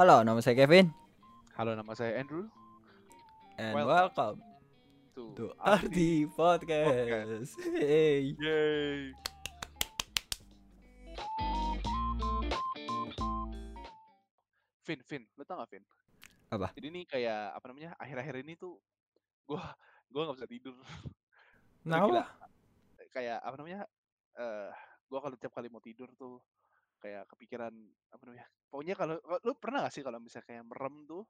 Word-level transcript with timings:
Halo, 0.00 0.24
nama 0.24 0.40
saya 0.40 0.56
Kevin 0.56 0.88
Halo, 1.60 1.76
nama 1.76 1.92
saya 1.92 2.16
Andrew. 2.16 2.48
and 3.60 3.76
Welcome. 3.76 3.92
welcome 3.92 4.38
Tuh. 5.12 5.36
to 5.36 5.52
Arti 5.60 6.24
Podcast. 6.24 7.52
Hey. 7.76 8.32
Yay. 8.32 9.12
Vin, 14.88 15.00
Vin, 15.04 15.22
lu 15.36 15.44
tau 15.44 15.60
gak 15.60 15.68
Vin? 15.68 15.84
Apa? 16.48 16.72
Jadi 16.72 16.86
ini 16.88 17.04
kayak 17.04 17.60
apa 17.60 17.64
namanya? 17.68 17.92
Akhir-akhir 18.00 18.40
ini 18.40 18.56
tuh 18.56 18.80
gua 19.44 19.76
gua 20.08 20.32
nggak 20.32 20.40
bisa 20.40 20.48
tidur. 20.48 20.80
Nah. 21.84 22.24
Kayak 23.12 23.44
apa 23.44 23.52
namanya? 23.60 23.84
Eh, 24.32 24.72
gua 25.12 25.20
kalau 25.20 25.36
tiap 25.36 25.52
kali 25.52 25.68
mau 25.68 25.84
tidur 25.84 26.08
tuh 26.16 26.40
kayak 27.00 27.24
kepikiran 27.26 27.72
apa 28.12 28.22
namanya? 28.22 28.46
Pokoknya 28.68 28.94
kalau 28.94 29.16
kalau- 29.18 29.42
lu 29.42 29.52
pernah 29.56 29.78
gak 29.82 29.94
sih 29.96 30.04
kalau 30.04 30.20
misalnya 30.20 30.46
kayak 30.46 30.64
merem 30.64 30.96
tuh, 31.04 31.24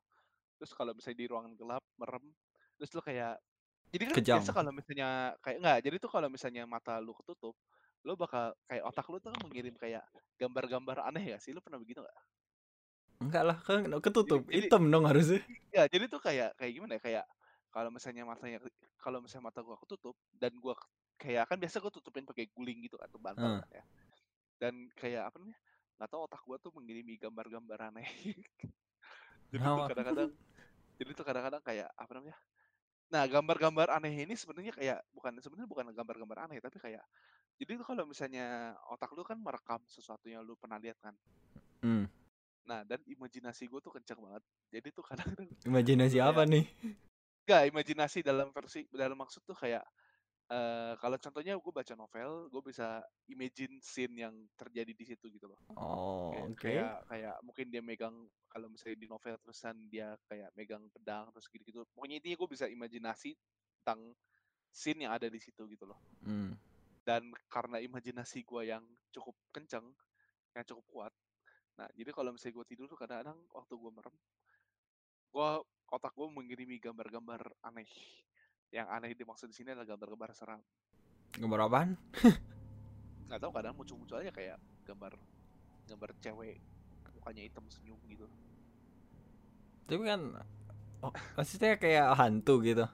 terus 0.59 0.73
kalau 0.75 0.93
misalnya 0.93 1.19
di 1.19 1.27
ruangan 1.31 1.53
gelap 1.57 1.85
merem, 1.97 2.25
terus 2.77 2.91
lu 2.93 3.01
kayak 3.01 3.39
jadi 3.91 4.03
kan 4.07 4.15
Kejang. 4.23 4.39
biasa 4.39 4.51
kalau 4.53 4.71
misalnya 4.71 5.09
kayak 5.41 5.57
enggak, 5.59 5.79
jadi 5.83 5.97
tuh 5.99 6.11
kalau 6.11 6.29
misalnya 6.31 6.63
mata 6.63 6.95
lu 7.03 7.11
ketutup, 7.17 7.55
lu 8.07 8.13
bakal 8.15 8.55
kayak 8.67 8.85
otak 8.87 9.07
lu 9.09 9.19
tuh 9.19 9.31
kan 9.31 9.41
mengirim 9.47 9.75
kayak 9.75 10.05
gambar-gambar 10.39 11.07
aneh 11.07 11.35
ya 11.35 11.39
sih? 11.39 11.51
Lu 11.51 11.59
pernah 11.59 11.79
begitu 11.79 12.03
nggak? 12.03 12.19
enggak 13.21 13.45
lah, 13.45 13.57
kan 13.61 13.85
ketutup. 14.01 14.41
Jadi- 14.49 14.65
Hitam 14.65 14.89
dong 14.89 15.05
harusnya. 15.05 15.45
Ya, 15.69 15.85
jadi 15.85 16.09
tuh 16.09 16.23
kayak 16.25 16.57
kayak 16.57 16.73
gimana 16.73 16.97
ya? 16.97 17.03
Kayak 17.03 17.25
kalau 17.69 17.91
misalnya 17.93 18.25
matanya 18.25 18.59
kalau 18.97 19.21
misalnya 19.21 19.53
mata 19.53 19.61
gua 19.61 19.77
ketutup 19.77 20.17
dan 20.33 20.57
gua 20.57 20.73
kayak 21.21 21.45
kan 21.45 21.61
biasa 21.61 21.79
gua 21.79 21.93
tutupin 21.93 22.25
pakai 22.25 22.49
guling 22.49 22.81
gitu 22.81 22.97
atau 22.97 23.21
bantal 23.21 23.59
Hmm. 23.59 23.61
kan 23.61 23.71
ya. 23.77 23.85
Dan 24.61 24.93
kayak 24.93 25.33
apa 25.33 25.37
namanya? 25.41 25.59
Nggak 25.97 26.09
tahu 26.13 26.21
otak 26.29 26.43
gua 26.45 26.57
tuh 26.61 26.73
mengirimi 26.77 27.17
gambar-gambar 27.17 27.79
aneh. 27.89 28.05
jadi 29.51 29.65
tuh 29.65 29.89
kadang-kadang 29.89 30.31
jadi 31.01 31.11
tuh 31.17 31.25
kadang-kadang 31.25 31.63
kayak 31.65 31.89
apa 31.97 32.13
namanya? 32.13 32.37
Nah, 33.11 33.27
gambar-gambar 33.27 33.89
aneh 33.99 34.23
ini 34.23 34.37
sebenarnya 34.39 34.71
kayak 34.77 35.01
bukan 35.11 35.35
sebenarnya 35.43 35.67
bukan 35.67 35.91
gambar-gambar 35.91 36.47
aneh 36.47 36.63
tapi 36.63 36.79
kayak 36.79 37.03
jadi 37.59 37.77
tuh 37.81 37.87
kalau 37.89 38.05
misalnya 38.07 38.77
otak 38.89 39.11
lu 39.17 39.27
kan 39.27 39.37
merekam 39.41 39.81
sesuatu 39.89 40.31
yang 40.31 40.45
lu 40.45 40.55
pernah 40.55 40.79
lihat 40.79 40.97
kan. 41.03 41.17
Hmm. 41.83 42.07
Nah, 42.69 42.87
dan 42.87 43.01
imajinasi 43.09 43.67
gue 43.67 43.81
tuh 43.83 43.91
kencang 43.91 44.21
banget. 44.21 44.45
Jadi 44.71 44.89
tuh 44.95 45.03
kadang-kadang 45.03 45.49
Imajinasi 45.67 46.17
Kayak- 46.21 46.31
apa 46.31 46.43
nih? 46.47 46.65
Enggak, 47.45 47.63
imajinasi 47.75 48.19
dalam 48.23 48.49
versi 48.55 48.87
dalam 48.95 49.19
maksud 49.19 49.43
tuh 49.43 49.59
kayak 49.59 49.83
eh 50.51 50.93
kalau 50.99 51.15
contohnya 51.15 51.55
gue 51.55 51.73
baca 51.73 51.95
novel, 51.95 52.51
gue 52.51 52.63
bisa 52.67 52.99
imagine 53.31 53.79
scene 53.79 54.27
yang 54.27 54.35
terjadi 54.59 54.91
di 54.91 55.05
situ 55.07 55.31
gitu 55.31 55.47
loh. 55.47 55.61
Oh, 55.79 56.35
Kayak, 56.35 56.47
oke. 56.51 56.63
kayak 56.63 56.95
kayak 57.07 57.37
mungkin 57.47 57.67
dia 57.71 57.83
megang 57.83 58.17
kalau 58.51 58.67
misalnya 58.67 58.99
di 58.99 59.07
novel 59.07 59.39
terusan 59.39 59.77
dia 59.87 60.19
kayak 60.27 60.51
megang 60.59 60.91
pedang 60.91 61.31
terus 61.31 61.47
gitu-gitu. 61.47 61.87
Pokoknya 61.95 62.19
intinya 62.19 62.37
gue 62.43 62.49
bisa 62.51 62.67
imajinasi 62.67 63.31
tentang 63.83 64.11
scene 64.75 65.07
yang 65.07 65.15
ada 65.15 65.31
di 65.31 65.39
situ 65.39 65.63
gitu 65.71 65.87
loh. 65.87 65.99
Hmm. 66.27 66.59
Dan 67.07 67.31
karena 67.47 67.79
imajinasi 67.79 68.43
gue 68.43 68.63
yang 68.71 68.83
cukup 69.15 69.39
kenceng, 69.55 69.87
yang 70.55 70.65
cukup 70.67 70.85
kuat. 70.91 71.13
Nah, 71.79 71.87
jadi 71.95 72.11
kalau 72.11 72.35
misalnya 72.35 72.61
gue 72.61 72.67
tidur 72.75 72.87
tuh 72.91 72.99
kadang-kadang 72.99 73.39
waktu 73.55 73.73
gue 73.79 73.91
merem, 73.95 74.17
gue 75.31 75.49
otak 75.91 76.13
gue 76.15 76.27
mengirimi 76.27 76.77
gambar-gambar 76.83 77.55
aneh. 77.63 77.89
Yang 78.71 78.87
aneh 78.87 79.11
dimaksud 79.19 79.51
di 79.51 79.57
sini 79.59 79.75
adalah 79.75 79.95
gambar-gambar 79.95 80.31
seram. 80.35 80.61
Gambar 81.35 81.61
apaan? 81.67 81.91
Nggak 83.27 83.41
tahu 83.43 83.53
kadang 83.55 83.75
muncul-muncul 83.75 84.19
aja 84.23 84.31
kayak 84.35 84.59
gambar 84.87 85.15
gambar 85.91 86.11
cewek 86.23 86.59
mukanya 87.19 87.43
hitam 87.47 87.67
senyum 87.67 87.99
gitu. 88.07 88.27
Tapi 89.91 90.03
kan 90.07 90.21
oh, 91.03 91.13
maksudnya 91.35 91.79
kayak 91.79 92.15
hantu 92.15 92.63
gitu. 92.63 92.87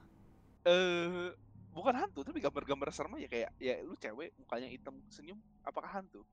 Eh 0.65 1.33
bukan 1.77 1.93
hantu 1.93 2.25
tapi 2.25 2.41
gambar-gambar 2.41 2.89
serem 2.89 3.21
aja 3.21 3.29
kayak 3.29 3.49
ya 3.61 3.77
lu 3.85 3.93
cewek 4.01 4.33
mukanya 4.41 4.65
hitam 4.65 4.97
senyum 5.13 5.37
apakah 5.61 6.01
hantu? 6.01 6.25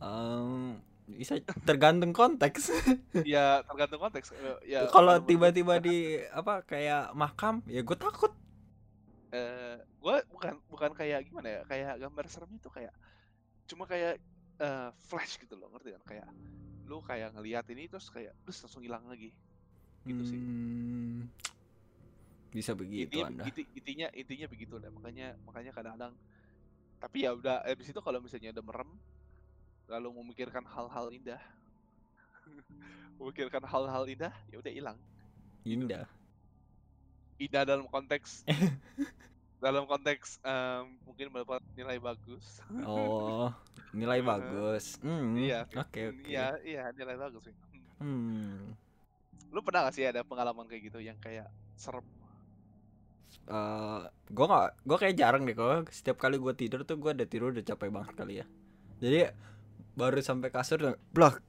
Em, 0.00 0.78
bisa 1.18 1.34
tergantung 1.66 2.12
konteks. 2.12 2.70
ya 3.26 3.62
tergantung 3.66 4.00
konteks. 4.00 4.30
Ya 4.64 4.86
Kalau 4.90 5.18
tiba-tiba 5.22 5.78
di 5.78 6.20
apa 6.30 6.62
kayak 6.62 7.12
makam, 7.14 7.62
ya 7.66 7.80
gue 7.82 7.96
takut. 7.98 8.32
eh 9.30 9.78
gue 10.02 10.16
bukan 10.26 10.58
bukan 10.66 10.90
kayak 10.90 11.22
gimana 11.30 11.48
ya 11.48 11.60
kayak 11.70 12.02
gambar 12.02 12.24
serem 12.26 12.50
itu 12.50 12.66
kayak 12.66 12.90
cuma 13.70 13.86
kayak 13.86 14.18
eh, 14.58 14.88
flash 15.06 15.38
gitu 15.38 15.54
loh 15.54 15.70
ngerti 15.70 15.94
kan 15.94 16.02
kayak 16.06 16.28
lu 16.90 16.98
kayak 17.02 17.30
ngeliat 17.38 17.66
ini 17.70 17.86
terus 17.86 18.10
kayak 18.10 18.34
terus 18.42 18.58
langsung 18.66 18.82
hilang 18.82 19.06
lagi 19.06 19.30
gitu 20.02 20.22
sih 20.26 20.42
Hmm, 20.42 21.30
bisa 22.50 22.74
begitu 22.74 23.22
intinya 23.22 23.26
anda. 23.30 23.44
inti- 23.46 23.70
intinya 23.78 24.08
intinya 24.10 24.46
begitu 24.50 24.74
lah 24.82 24.90
makanya 24.90 25.38
makanya 25.46 25.70
kadang-kadang 25.70 26.12
tapi 27.00 27.18
ya 27.24 27.30
udah 27.32 27.62
habis 27.64 27.88
itu 27.92 28.00
kalau 28.02 28.18
misalnya 28.20 28.50
udah 28.52 28.64
merem 28.66 28.90
lalu 29.92 30.08
memikirkan 30.22 30.64
hal-hal 30.74 31.06
indah 31.18 31.42
memikirkan 33.18 33.62
hal-hal 33.66 34.04
indah 34.08 34.34
ya 34.50 34.56
udah 34.62 34.72
hilang 34.72 34.98
Indah. 35.64 36.06
indah 37.40 37.64
dalam 37.64 37.86
konteks 37.88 38.44
dalam 39.64 39.84
konteks 39.84 40.40
em, 40.44 40.84
mungkin 41.04 41.26
mendapat 41.32 41.60
nilai 41.76 41.98
bagus 42.00 42.60
Oh, 42.86 43.52
nilai 43.98 44.20
bagus. 44.30 44.84
Hmm, 45.02 45.36
Iya, 45.36 45.58
Oke 45.76 46.00
oke. 46.10 46.30
iya 46.30 46.44
iya 46.66 46.82
nilai 46.98 47.16
bagus 47.22 47.42
sih 47.46 47.56
Hmm. 48.00 48.74
lu 49.54 49.60
pernah 49.66 49.80
gak 49.86 49.94
sih 49.96 50.04
ada 50.10 50.22
pengalaman 50.30 50.66
kayak 50.70 50.82
gitu 50.90 50.98
yang 51.08 51.18
kayak 51.24 51.46
serem 51.82 52.06
Eh, 53.50 54.00
gue 54.36 54.44
nggak, 54.50 54.66
gue 54.88 54.96
kayak 55.02 55.14
jarang 55.20 55.42
deh 55.48 55.56
kalau 55.58 55.74
setiap 55.98 56.16
kali 56.22 56.36
gue 56.44 56.54
tidur 56.60 56.80
tuh 56.88 56.96
gue 57.02 57.10
udah 57.16 57.28
tidur 57.32 57.48
udah 57.54 57.64
capek 57.70 57.88
banget 57.96 58.14
kali 58.20 58.32
ya. 58.40 58.46
Jadi 59.02 59.18
baru 59.94 60.20
sampai 60.22 60.50
kasur 60.50 60.78
udah 60.82 60.96
blok. 61.14 61.40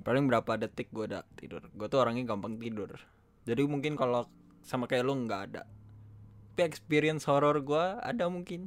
Paling 0.00 0.30
berapa 0.30 0.56
detik 0.56 0.88
gue 0.94 1.10
udah 1.10 1.26
tidur. 1.34 1.64
Gue 1.74 1.86
tuh 1.90 1.98
orangnya 2.02 2.24
gampang 2.28 2.56
tidur. 2.56 2.94
Jadi 3.44 3.62
mungkin 3.66 3.98
kalau 3.98 4.28
sama 4.62 4.86
kayak 4.86 5.04
lu 5.06 5.14
nggak 5.26 5.42
ada. 5.52 5.62
Tapi 6.54 6.66
experience 6.66 7.22
horror 7.26 7.62
gue 7.62 7.84
ada 8.02 8.26
mungkin. 8.26 8.66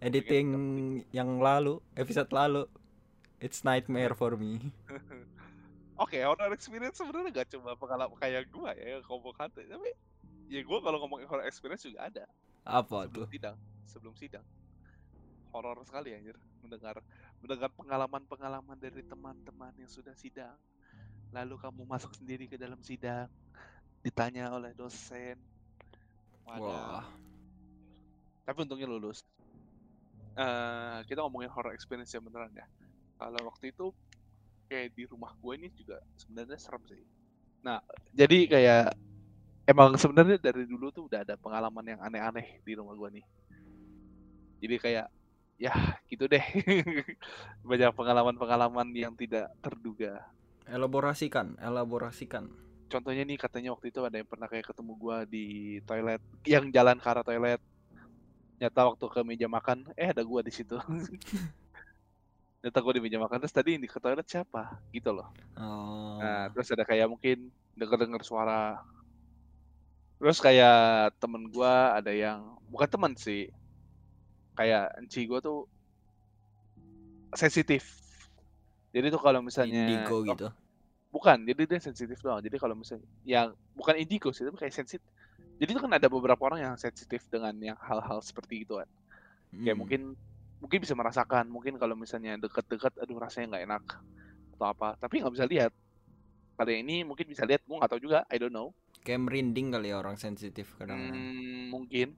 Editing 0.00 0.48
yang 1.12 1.40
lalu, 1.40 1.80
episode 1.96 2.28
lalu. 2.32 2.64
It's 3.40 3.64
nightmare 3.64 4.16
for 4.16 4.36
me. 4.36 4.72
Oke, 6.00 6.20
horror 6.24 6.50
experience 6.52 6.98
sebenarnya 6.98 7.30
gak 7.30 7.48
cuma 7.54 7.76
pengalaman 7.78 8.16
kayak 8.18 8.50
gua 8.50 8.74
ya, 8.74 8.98
ngomong 9.06 9.36
hantu, 9.38 9.62
tapi 9.62 9.94
ya 10.50 10.60
gua 10.66 10.82
kalau 10.82 10.98
ngomongin 11.04 11.28
horror 11.30 11.46
experience 11.46 11.86
juga 11.86 12.08
ada 12.10 12.24
Apa 12.64 13.06
sebelum 13.06 13.24
tuh? 13.24 13.26
sidang, 13.30 13.56
sebelum 13.86 14.14
sidang. 14.18 14.44
Horor 15.54 15.86
sekali 15.86 16.10
anjir 16.10 16.34
mendengar 16.58 16.98
mendengar 17.38 17.70
pengalaman-pengalaman 17.78 18.74
dari 18.74 19.06
teman-teman 19.06 19.70
yang 19.78 19.86
sudah 19.86 20.10
sidang. 20.18 20.58
Lalu 21.30 21.54
kamu 21.62 21.86
masuk 21.86 22.10
sendiri 22.18 22.50
ke 22.50 22.58
dalam 22.58 22.82
sidang, 22.82 23.30
ditanya 24.02 24.50
oleh 24.50 24.74
dosen. 24.74 25.38
Wah. 26.42 26.58
Wadah. 26.58 27.06
Tapi 28.44 28.58
untungnya 28.66 28.90
lulus. 28.90 29.22
Eh, 30.34 30.98
kita 31.06 31.22
ngomongin 31.22 31.46
horror 31.54 31.70
experience 31.70 32.10
yang 32.10 32.26
beneran 32.26 32.50
ya. 32.50 32.66
Kalau 33.14 33.46
waktu 33.46 33.70
itu 33.70 33.94
kayak 34.66 34.90
di 34.98 35.06
rumah 35.06 35.30
gue 35.38 35.52
ini 35.54 35.70
juga 35.70 36.02
sebenarnya 36.18 36.58
serem 36.58 36.82
sih. 36.90 36.98
Nah, 37.62 37.78
jadi 38.10 38.50
kayak 38.50 38.84
emang 39.70 39.94
sebenarnya 39.94 40.42
dari 40.42 40.66
dulu 40.66 40.90
tuh 40.90 41.06
udah 41.06 41.22
ada 41.22 41.38
pengalaman 41.38 41.86
yang 41.86 42.00
aneh-aneh 42.02 42.58
di 42.66 42.72
rumah 42.74 42.98
gue 42.98 43.22
nih. 43.22 43.26
Jadi 44.66 44.76
kayak 44.82 45.06
ya 45.58 45.98
gitu 46.10 46.26
deh. 46.26 46.42
Banyak 47.68 47.94
pengalaman-pengalaman 47.94 48.90
yang 48.94 49.14
tidak 49.14 49.50
terduga. 49.62 50.26
Elaborasikan, 50.64 51.56
elaborasikan. 51.60 52.48
Contohnya 52.88 53.26
nih 53.26 53.40
katanya 53.40 53.74
waktu 53.74 53.90
itu 53.90 54.00
ada 54.04 54.16
yang 54.16 54.28
pernah 54.28 54.46
kayak 54.46 54.70
ketemu 54.70 54.92
gua 54.96 55.26
di 55.26 55.78
toilet, 55.84 56.22
yang 56.46 56.70
jalan 56.70 56.96
ke 57.00 57.06
arah 57.08 57.24
toilet. 57.26 57.60
Nyata 58.62 58.94
waktu 58.94 59.04
ke 59.10 59.20
meja 59.26 59.48
makan, 59.50 59.90
eh 59.98 60.14
ada 60.14 60.22
gua 60.22 60.40
di 60.40 60.52
situ. 60.54 60.78
Nyata 62.62 62.78
gua 62.80 62.94
di 62.96 63.02
meja 63.02 63.18
makan, 63.20 63.42
terus 63.44 63.52
tadi 63.52 63.76
ini 63.76 63.90
ke 63.90 63.98
toilet 63.98 64.24
siapa? 64.24 64.78
Gitu 64.94 65.10
loh. 65.10 65.28
Oh. 65.58 66.16
Nah, 66.22 66.48
terus 66.54 66.70
ada 66.72 66.86
kayak 66.86 67.10
mungkin 67.10 67.50
denger-denger 67.74 68.22
suara. 68.24 68.80
Terus 70.22 70.38
kayak 70.38 71.18
temen 71.18 71.50
gua 71.50 71.98
ada 71.98 72.14
yang 72.14 72.56
bukan 72.70 72.88
temen 72.88 73.12
sih. 73.18 73.50
Kayak 74.54 74.94
enci 75.02 75.20
gua 75.26 75.38
tuh 75.42 75.66
sensitif. 77.34 77.82
Jadi 78.94 79.10
tuh 79.10 79.22
kalau 79.22 79.42
misalnya 79.42 79.74
indigo 79.74 80.22
gitu. 80.22 80.48
Bukan, 81.10 81.46
jadi 81.46 81.62
dia 81.70 81.78
sensitif 81.82 82.18
doang. 82.22 82.42
Jadi 82.42 82.58
kalau 82.58 82.74
misalnya 82.74 83.06
yang 83.22 83.54
bukan 83.74 83.94
indigo 83.98 84.34
sih, 84.34 84.42
tapi 84.46 84.58
kayak 84.66 84.74
sensitif. 84.74 85.06
Jadi 85.58 85.70
itu 85.74 85.80
kan 85.82 85.92
ada 85.94 86.10
beberapa 86.10 86.42
orang 86.50 86.60
yang 86.62 86.74
sensitif 86.78 87.22
dengan 87.30 87.54
yang 87.62 87.78
hal-hal 87.78 88.18
seperti 88.22 88.66
itu 88.66 88.78
kan. 88.82 88.88
Kayak 89.62 89.76
Hmm. 89.76 89.78
mungkin 89.78 90.00
mungkin 90.62 90.78
bisa 90.82 90.94
merasakan, 90.98 91.46
mungkin 91.50 91.78
kalau 91.78 91.94
misalnya 91.94 92.38
deket-deket, 92.40 92.98
aduh 93.02 93.18
rasanya 93.22 93.58
nggak 93.58 93.64
enak 93.70 93.84
atau 94.58 94.66
apa. 94.70 94.88
Tapi 94.98 95.14
nggak 95.22 95.34
bisa 95.34 95.46
lihat. 95.46 95.72
kali 96.54 96.86
ini 96.86 97.02
mungkin 97.02 97.26
bisa 97.26 97.42
lihat 97.42 97.66
gue 97.66 97.76
nggak 97.78 97.90
tahu 97.90 98.02
juga 98.02 98.22
I 98.30 98.38
don't 98.38 98.54
know 98.54 98.70
kayak 99.04 99.20
merinding 99.26 99.74
kali 99.74 99.90
ya 99.90 99.98
orang 100.00 100.16
sensitif 100.16 100.70
kadang 100.78 100.96
hmm, 100.98 101.70
mungkin 101.74 102.14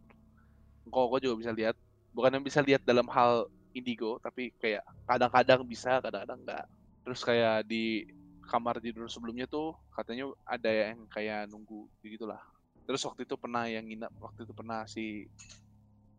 kok 0.86 1.06
gue 1.10 1.20
juga 1.24 1.36
bisa 1.40 1.52
lihat 1.56 1.76
bukan 2.16 2.40
yang 2.40 2.44
bisa 2.44 2.64
lihat 2.64 2.80
dalam 2.80 3.04
hal 3.12 3.44
indigo 3.76 4.16
tapi 4.24 4.56
kayak 4.56 4.80
kadang-kadang 5.04 5.60
bisa 5.68 6.00
kadang-kadang 6.00 6.40
enggak 6.40 6.64
terus 7.04 7.20
kayak 7.20 7.68
di 7.68 8.08
kamar 8.46 8.78
tidur 8.78 9.10
sebelumnya 9.10 9.44
tuh 9.50 9.74
katanya 9.92 10.30
ada 10.46 10.70
yang 10.70 11.04
kayak 11.10 11.50
nunggu 11.50 11.90
gitulah. 12.06 12.38
Terus 12.86 13.02
waktu 13.02 13.26
itu 13.26 13.34
pernah 13.34 13.66
yang 13.66 13.82
nginep 13.82 14.12
waktu 14.22 14.46
itu 14.46 14.54
pernah 14.54 14.86
si 14.86 15.26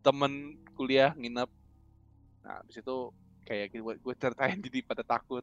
temen 0.04 0.60
kuliah 0.76 1.16
nginep. 1.16 1.48
Nah 2.44 2.60
habis 2.60 2.76
itu 2.76 2.96
kayak 3.48 3.72
gue, 3.72 3.94
gue 3.96 4.14
ceritain 4.14 4.60
jadi 4.68 4.84
pada 4.84 5.00
takut. 5.00 5.42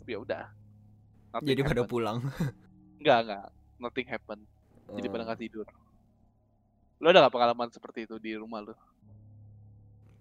Tapi 0.00 0.16
ya 0.16 0.18
udah. 0.24 0.44
Jadi 1.44 1.60
pada 1.60 1.84
happened. 1.84 1.92
pulang. 1.92 2.18
Enggak 3.00 3.18
enggak 3.28 3.46
nothing 3.76 4.08
happen 4.08 4.40
jadi 4.96 5.08
pada 5.12 5.22
Oh. 5.22 5.26
nggak 5.28 5.40
tidur. 5.44 5.66
Lo 6.96 7.12
ada 7.12 7.28
gak 7.28 7.34
pengalaman 7.34 7.68
seperti 7.68 8.08
itu 8.08 8.16
di 8.16 8.32
rumah 8.32 8.64
lo 8.64 8.72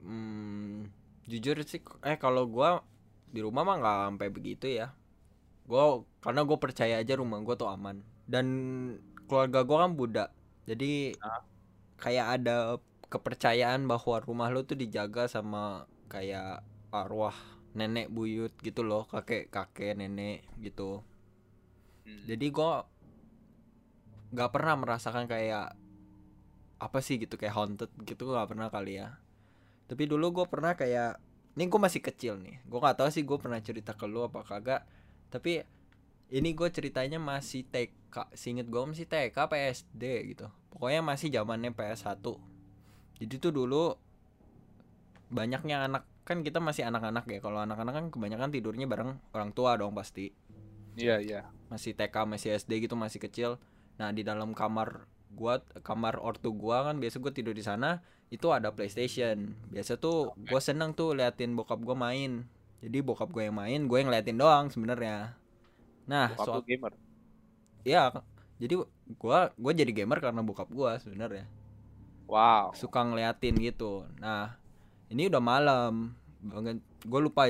Hmm, 0.04 0.92
jujur 1.32 1.58
sih 1.66 1.82
eh 2.06 2.18
kalau 2.24 2.44
gua 2.46 2.70
di 3.34 3.40
rumah 3.46 3.64
mah 3.68 3.76
nggak 3.82 3.98
sampai 4.12 4.28
begitu 4.38 4.66
ya 4.80 4.88
gua 5.70 5.84
karena 6.24 6.42
gue 6.50 6.58
percaya 6.66 6.96
aja 7.02 7.14
rumah 7.22 7.40
gua 7.46 7.56
tuh 7.62 7.70
aman 7.76 7.98
dan 8.34 8.46
keluarga 9.28 9.60
gua 9.68 9.78
kan 9.88 9.92
Buddha 10.00 10.26
jadi 10.70 11.18
Ah. 11.22 11.42
kayak 12.04 12.28
ada 12.42 12.58
kepercayaan 13.14 13.82
bahwa 13.92 14.16
rumah 14.28 14.48
lu 14.54 14.62
tuh 14.70 14.78
dijaga 14.78 15.26
sama 15.32 15.88
kayak 16.14 16.62
arwah 16.94 17.36
nenek 17.78 18.08
buyut 18.16 18.54
gitu 18.68 18.82
loh 18.86 19.04
kakek 19.14 19.50
kakek 19.56 19.94
nenek 20.00 20.46
gitu 20.66 21.02
Hmm. 22.06 22.22
jadi 22.30 22.46
gua 22.54 22.86
nggak 24.34 24.52
pernah 24.54 24.76
merasakan 24.82 25.26
kayak 25.32 25.74
apa 26.86 27.00
sih 27.06 27.16
gitu 27.24 27.36
kayak 27.40 27.56
haunted 27.58 27.92
gitu 28.10 28.24
nggak 28.30 28.50
pernah 28.52 28.68
kali 28.76 29.00
ya 29.02 29.16
tapi 29.86 30.04
dulu 30.10 30.42
gue 30.42 30.46
pernah 30.50 30.74
kayak 30.74 31.22
ini 31.56 31.72
gue 31.72 31.80
masih 31.80 32.02
kecil 32.04 32.36
nih. 32.42 32.60
Gue 32.68 32.80
nggak 32.82 33.00
tahu 33.00 33.10
sih 33.14 33.24
gue 33.24 33.38
pernah 33.40 33.62
cerita 33.64 33.96
ke 33.96 34.06
lu 34.10 34.28
apa 34.28 34.44
kagak. 34.44 34.84
Tapi 35.32 35.64
ini 36.34 36.50
gue 36.52 36.68
ceritanya 36.74 37.22
masih 37.22 37.64
TK 37.70 38.36
singet 38.36 38.68
gue 38.68 38.82
masih 38.82 39.08
TK 39.08 39.36
PSD 39.36 40.04
gitu. 40.36 40.48
Pokoknya 40.74 41.00
masih 41.06 41.32
zamannya 41.32 41.72
PS1 41.72 42.20
jadi 43.16 43.34
tuh 43.40 43.52
dulu 43.56 43.96
banyaknya 45.32 45.88
anak 45.88 46.04
kan 46.28 46.42
kita 46.42 46.60
masih 46.60 46.90
anak-anak 46.90 47.26
ya. 47.30 47.40
Kalau 47.40 47.64
anak-anak 47.64 47.94
kan 47.94 48.06
kebanyakan 48.12 48.50
tidurnya 48.52 48.90
bareng 48.90 49.16
orang 49.32 49.52
tua 49.56 49.80
dong 49.80 49.96
pasti. 49.96 50.34
Iya 51.00 51.22
iya. 51.22 51.42
Masih 51.72 51.96
TK 51.96 52.16
masih 52.28 52.60
SD 52.60 52.88
gitu 52.88 52.96
masih 53.00 53.24
kecil. 53.24 53.62
Nah 53.96 54.12
di 54.12 54.26
dalam 54.28 54.52
kamar 54.52 55.08
gua 55.32 55.64
kamar 55.84 56.20
ortu 56.20 56.52
gua 56.56 56.88
kan 56.92 57.00
biasa 57.00 57.20
gua 57.20 57.32
tidur 57.32 57.56
di 57.56 57.64
sana 57.64 58.04
itu 58.34 58.48
ada 58.50 58.74
PlayStation. 58.74 59.54
Biasa 59.70 60.02
tuh 60.02 60.34
gua 60.50 60.62
seneng 60.62 60.98
tuh 60.98 61.14
liatin 61.14 61.54
bokap 61.54 61.78
gua 61.82 61.94
main. 61.94 62.46
Jadi 62.82 62.98
bokap 63.02 63.30
gua 63.30 63.50
yang 63.50 63.58
main 63.58 63.80
gue 63.86 63.98
yang 63.98 64.10
liatin 64.10 64.38
doang 64.38 64.70
sebenarnya. 64.70 65.38
Nah 66.06 66.34
Bokap 66.34 66.46
soal 66.46 66.62
gamer? 66.66 66.94
Ya 67.86 68.10
jadi 68.58 68.82
gua 69.22 69.54
gua 69.58 69.72
jadi 69.74 69.92
gamer 69.94 70.20
karena 70.22 70.42
bokap 70.42 70.70
gua 70.74 70.98
sebenarnya. 70.98 71.46
Wow. 72.26 72.74
Suka 72.74 73.06
ngeliatin 73.06 73.58
gitu. 73.62 74.10
Nah 74.18 74.58
ini 75.10 75.30
udah 75.30 75.42
malam. 75.42 76.18
Gue 77.06 77.22
lupa 77.22 77.46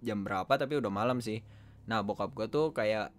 jam, 0.00 0.18
berapa 0.24 0.48
tapi 0.56 0.80
udah 0.80 0.88
malam 0.88 1.20
sih. 1.20 1.44
Nah 1.84 2.00
bokap 2.00 2.32
gue 2.32 2.48
tuh 2.48 2.72
kayak 2.72 3.12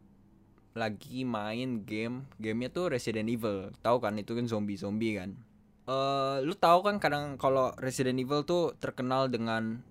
lagi 0.74 1.22
main 1.25 1.86
game 1.86 2.25
gamenya 2.42 2.74
tuh 2.74 2.89
Resident 2.89 3.30
Evil. 3.30 3.69
Tahu 3.86 3.98
kan 4.01 4.18
itu 4.18 4.34
kan 4.34 4.50
zombie 4.50 4.77
zombie 4.77 5.18
kan 5.18 5.38
eh 5.89 6.38
lu 6.45 6.54
tahu 6.54 6.86
kan 6.86 7.01
kadang 7.01 7.42
kalau 7.42 7.74
Resident 7.81 8.22
Evil 8.22 8.45
tuh 8.45 8.78
terkenal 8.78 9.31
dengan 9.31 9.81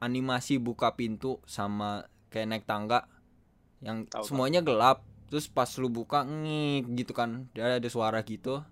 animasi 0.00 0.60
buka 0.60 0.96
pintu 0.96 1.40
sama 1.48 2.04
kayak 2.28 2.46
naik 2.52 2.64
tangga 2.68 3.08
yang 3.80 4.04
tahu. 4.08 4.24
semuanya 4.24 4.60
gelap 4.64 5.04
terus 5.28 5.48
pas 5.50 5.68
lu 5.80 5.88
buka 5.92 6.22
ngik 6.24 6.84
gitu 6.96 7.12
kan 7.12 7.50
dia 7.52 7.76
ada 7.82 7.88
suara 7.90 8.22
gitu. 8.22 8.62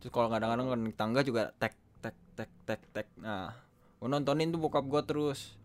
Terus 0.00 0.10
kalau 0.14 0.30
kadang-kadang 0.32 0.70
kan 0.72 0.78
naik 0.80 0.96
tangga 0.96 1.20
juga 1.22 1.52
tek 1.60 1.74
tek 2.00 2.16
tek 2.34 2.50
tek 2.64 2.80
tek. 2.94 3.08
Nah 3.20 3.52
gue 3.98 4.08
nontonin 4.08 4.50
tuh 4.50 4.60
bokap 4.62 4.86
gue 4.86 5.02
terus. 5.04 5.58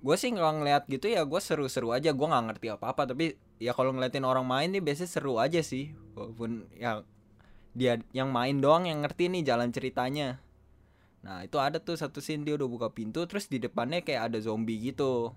Gue 0.00 0.16
sih 0.20 0.32
nggak 0.32 0.54
ngeliat 0.60 0.82
gitu 0.90 1.06
ya 1.08 1.22
gue 1.24 1.40
seru-seru 1.40 1.94
aja. 1.94 2.10
Gue 2.12 2.26
nggak 2.26 2.44
ngerti 2.52 2.66
apa-apa 2.72 3.12
tapi 3.14 3.38
ya 3.62 3.72
kalau 3.72 3.94
ngeliatin 3.94 4.26
orang 4.26 4.44
main 4.44 4.68
nih 4.74 4.82
biasanya 4.82 5.10
seru 5.12 5.38
aja 5.38 5.62
sih. 5.62 5.94
Walaupun 6.18 6.66
ya 6.74 7.04
dia 7.76 8.00
yang 8.16 8.32
main 8.32 8.56
doang 8.56 8.88
yang 8.88 9.04
ngerti 9.04 9.28
nih 9.28 9.44
jalan 9.44 9.68
ceritanya. 9.68 10.40
Nah 11.20 11.44
itu 11.44 11.60
ada 11.60 11.76
tuh 11.76 12.00
satu 12.00 12.24
scene 12.24 12.40
dia 12.40 12.56
udah 12.56 12.64
buka 12.64 12.88
pintu 12.88 13.28
terus 13.28 13.52
di 13.52 13.60
depannya 13.60 14.00
kayak 14.00 14.32
ada 14.32 14.38
zombie 14.40 14.80
gitu. 14.80 15.36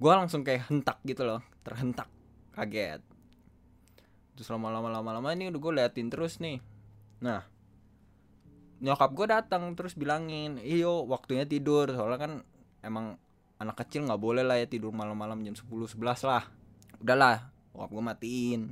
Gue 0.00 0.12
langsung 0.16 0.40
kayak 0.40 0.72
hentak 0.72 1.04
gitu 1.04 1.28
loh 1.28 1.44
terhentak 1.60 2.08
kaget. 2.56 3.04
Terus 4.32 4.48
lama-lama 4.48 4.88
lama-lama 4.88 5.36
ini 5.36 5.52
udah 5.52 5.60
gue 5.60 5.72
liatin 5.76 6.08
terus 6.08 6.40
nih. 6.40 6.64
Nah 7.20 7.44
nyokap 8.80 9.12
gue 9.12 9.26
datang 9.28 9.68
terus 9.76 9.92
bilangin 9.92 10.56
iyo 10.64 11.04
waktunya 11.04 11.44
tidur. 11.44 11.92
Soalnya 11.92 12.16
kan 12.16 12.32
emang 12.80 13.20
anak 13.60 13.84
kecil 13.84 14.08
nggak 14.08 14.18
boleh 14.18 14.40
lah 14.40 14.56
ya 14.56 14.64
tidur 14.64 14.96
malam-malam 14.96 15.44
jam 15.44 15.52
10 15.52 15.68
11 15.68 16.24
lah. 16.24 16.48
Udahlah 17.04 17.52
bokap 17.76 17.92
gue 17.92 18.04
matiin. 18.08 18.62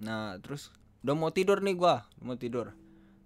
Nah 0.00 0.40
terus 0.40 0.72
udah 1.02 1.14
mau 1.18 1.30
tidur 1.34 1.58
nih 1.62 1.74
gua 1.74 2.06
mau 2.22 2.38
tidur. 2.38 2.74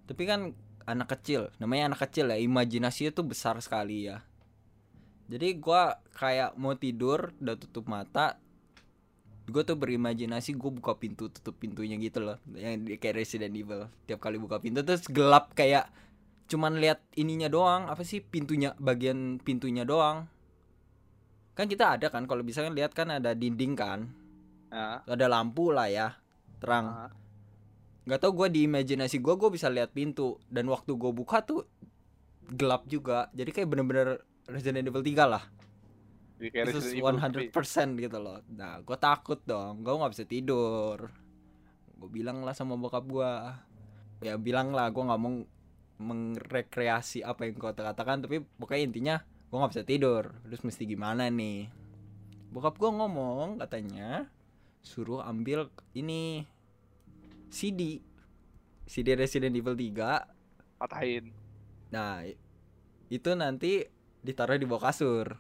Tapi 0.07 0.23
kan 0.25 0.53
anak 0.87 1.19
kecil 1.19 1.51
namanya 1.59 1.93
anak 1.95 2.09
kecil 2.09 2.31
ya 2.31 2.39
imajinasinya 2.39 3.13
tuh 3.13 3.27
besar 3.29 3.61
sekali 3.61 4.09
ya. 4.09 4.25
Jadi 5.27 5.59
gua 5.59 5.99
kayak 6.15 6.55
mau 6.57 6.75
tidur 6.79 7.35
udah 7.43 7.57
tutup 7.59 7.91
mata 7.91 8.41
gue 9.47 9.63
tuh 9.63 9.79
berimajinasi 9.79 10.59
gue 10.59 10.71
buka 10.75 10.99
pintu 10.99 11.31
tutup 11.31 11.55
pintunya 11.55 11.95
gitu 12.03 12.19
loh. 12.19 12.39
Yang 12.51 12.99
kayak 12.99 13.23
Resident 13.23 13.55
Evil. 13.55 13.87
Tiap 14.11 14.19
kali 14.19 14.43
buka 14.43 14.59
pintu 14.59 14.83
terus 14.83 15.07
gelap 15.07 15.55
kayak 15.55 15.87
cuman 16.47 16.79
lihat 16.79 17.03
ininya 17.19 17.51
doang 17.51 17.91
apa 17.91 18.07
sih 18.07 18.23
pintunya 18.23 18.75
bagian 18.79 19.39
pintunya 19.39 19.87
doang. 19.87 20.27
Kan 21.55 21.71
kita 21.71 21.97
ada 21.97 22.11
kan 22.11 22.27
kalau 22.27 22.43
bisa 22.43 22.61
kan 22.61 22.75
lihat 22.75 22.93
kan 22.93 23.09
ada 23.09 23.33
dinding 23.39 23.79
kan. 23.79 24.11
Nah, 24.75 25.07
ada 25.07 25.27
lampu 25.31 25.71
lah 25.71 25.89
ya 25.89 26.19
terang. 26.59 26.87
Ah. 27.07 27.11
Nggak 28.07 28.21
tau 28.23 28.33
gue 28.33 28.49
di 28.55 28.71
imajinasi 28.71 29.19
gue 29.19 29.35
gue 29.35 29.51
bisa 29.51 29.67
lihat 29.67 29.91
pintu. 29.91 30.39
Dan 30.47 30.71
waktu 30.71 30.95
gue 30.95 31.11
buka 31.11 31.43
tuh 31.43 31.67
gelap 32.55 32.87
juga. 32.87 33.29
Jadi 33.35 33.51
kayak 33.51 33.69
bener-bener 33.69 34.23
Resident 34.47 34.87
Evil 34.87 35.03
3 35.03 35.27
lah. 35.27 35.43
Tapi- 37.19 37.51
100% 37.51 37.99
gitu 37.99 38.19
loh. 38.23 38.39
Nah 38.55 38.79
gue 38.85 38.97
takut 39.01 39.41
dong. 39.43 39.83
Gue 39.83 39.93
gak 39.99 40.13
bisa 40.15 40.25
tidur. 40.29 41.11
Gue 41.97 42.09
bilang 42.13 42.45
lah 42.45 42.53
sama 42.53 42.77
bokap 42.77 43.09
gue 43.09 43.33
Ya 44.21 44.37
bilang 44.37 44.77
lah 44.77 44.93
Gue 44.93 45.01
gak 45.01 45.17
mau 45.17 45.33
Mengrekreasi 45.97 47.25
apa 47.25 47.49
yang 47.49 47.57
kau 47.57 47.73
katakan. 47.73 48.21
Tapi 48.21 48.45
pokoknya 48.61 48.83
intinya 48.85 49.17
Gue 49.49 49.59
gak 49.59 49.73
bisa 49.73 49.85
tidur. 49.89 50.23
Terus 50.45 50.63
mesti 50.63 50.85
gimana 50.85 51.27
nih? 51.33 51.73
Bokap 52.53 52.77
gue 52.77 52.91
ngomong 52.93 53.57
Katanya 53.59 54.29
Suruh 54.85 55.25
ambil 55.25 55.73
ini 55.97 56.47
CD 57.57 58.05
CD 58.85 59.17
Resident 59.17 59.57
Evil 59.57 59.73
3 59.73 60.77
patahin 60.77 61.33
Nah, 61.91 62.27
itu 63.09 63.31
nanti 63.39 63.87
ditaruh 64.21 64.59
di 64.59 64.67
bawah 64.67 64.91
kasur. 64.91 65.39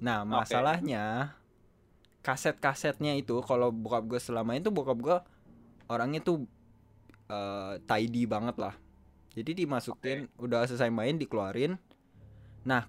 Nah, 0.00 0.24
masalahnya 0.24 1.36
kaset-kasetnya 2.24 3.20
itu 3.20 3.36
kalau 3.44 3.68
bokap 3.68 4.08
gue 4.08 4.20
selama 4.20 4.56
itu 4.56 4.72
bokap 4.72 4.98
gue 4.98 5.16
orangnya 5.92 6.24
tuh 6.24 6.48
eh, 7.28 7.78
tidy 7.84 8.24
banget 8.24 8.56
lah. 8.56 8.74
Jadi 9.36 9.66
dimasukin 9.66 10.30
udah 10.40 10.64
selesai 10.64 10.88
main 10.88 11.20
dikeluarin. 11.20 11.76
Nah, 12.64 12.88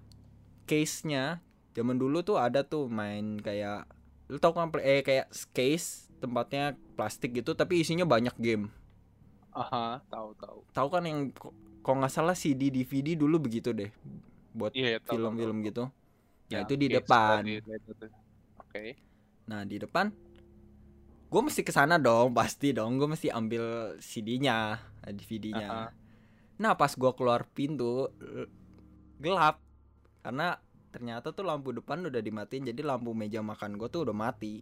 case-nya 0.64 1.44
zaman 1.76 2.00
dulu 2.00 2.24
tuh 2.24 2.40
ada 2.40 2.64
tuh 2.64 2.88
main 2.88 3.36
kayak 3.36 3.84
lu 4.26 4.42
tau 4.42 4.50
kan 4.56 4.72
eh 4.82 5.06
kayak 5.06 5.30
case 5.54 6.05
tempatnya 6.22 6.64
plastik 6.96 7.30
gitu 7.38 7.52
tapi 7.60 7.82
isinya 7.84 8.06
banyak 8.08 8.34
game. 8.40 8.64
aha 9.62 9.86
tahu 10.10 10.30
tahu 10.42 10.60
Tahu 10.76 10.88
kan 10.92 11.02
yang 11.08 11.20
ko- 11.34 11.54
kalau 11.82 11.96
nggak 12.02 12.12
salah 12.12 12.36
CD 12.36 12.68
DVD 12.74 13.08
dulu 13.16 13.36
begitu 13.46 13.70
deh 13.72 13.90
buat 14.58 14.74
iya 14.78 14.88
tahu, 15.06 15.18
tahu, 15.36 15.36
film-film 15.36 15.56
tahu. 15.62 15.66
gitu. 15.68 15.84
Ya, 16.52 16.58
Ya, 16.58 16.64
itu 16.64 16.74
di 16.78 16.88
oke, 16.90 16.96
depan. 16.96 17.42
oke 18.60 18.96
Nah 19.46 19.62
di 19.66 19.76
depan 19.78 20.10
gue 21.26 21.40
mesti 21.42 21.62
ke 21.66 21.72
sana 21.74 21.98
dong 21.98 22.32
pasti 22.38 22.70
dong 22.70 22.96
gue 23.02 23.08
mesti 23.10 23.28
ambil 23.34 23.96
CD-nya 23.98 24.78
DVD-nya. 25.10 25.90
Nah 26.62 26.72
pas 26.78 26.92
gue 26.94 27.12
keluar 27.18 27.42
pintu 27.56 28.08
gelap 29.20 29.56
karena 30.24 30.48
ternyata 30.94 31.28
tuh 31.36 31.44
lampu 31.44 31.70
depan 31.76 31.98
udah 32.08 32.22
dimatiin 32.24 32.68
jadi 32.72 32.82
lampu 32.90 33.12
meja 33.12 33.40
makan 33.44 33.76
gue 33.80 33.88
tuh 33.94 34.06
udah 34.08 34.16
mati. 34.16 34.54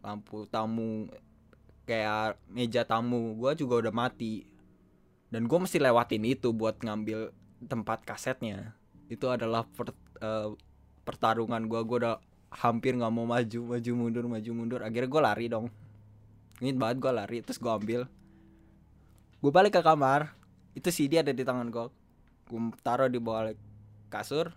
Lampu 0.00 0.48
tamu 0.48 1.08
kayak 1.84 2.38
meja 2.48 2.82
tamu 2.84 3.36
gua 3.36 3.52
juga 3.56 3.86
udah 3.86 3.94
mati. 3.94 4.46
Dan 5.30 5.46
gua 5.46 5.62
mesti 5.62 5.78
lewatin 5.78 6.26
itu 6.26 6.50
buat 6.50 6.80
ngambil 6.82 7.30
tempat 7.70 8.02
kasetnya. 8.02 8.74
Itu 9.06 9.30
adalah 9.30 9.66
per- 9.66 9.96
eh, 10.20 10.48
pertarungan 11.06 11.66
gua. 11.70 11.80
Gua 11.86 11.96
udah 12.02 12.16
hampir 12.50 12.98
nggak 12.98 13.12
mau 13.14 13.26
maju 13.28 13.60
maju 13.76 13.90
mundur 13.94 14.24
maju 14.26 14.50
mundur. 14.54 14.80
Akhirnya 14.82 15.10
gua 15.10 15.22
lari 15.32 15.46
dong. 15.46 15.70
Ingin 16.58 16.76
banget 16.76 16.96
gua 16.98 17.12
lari 17.24 17.42
terus 17.44 17.58
gua 17.58 17.78
ambil. 17.78 18.06
Gua 19.40 19.52
balik 19.54 19.78
ke 19.78 19.82
kamar. 19.82 20.34
Itu 20.74 20.94
CD 20.94 21.22
ada 21.22 21.34
di 21.34 21.42
tangan 21.42 21.70
gua. 21.70 21.90
Gua 22.50 22.60
taruh 22.82 23.10
di 23.10 23.18
bawah 23.22 23.54
kasur. 24.10 24.50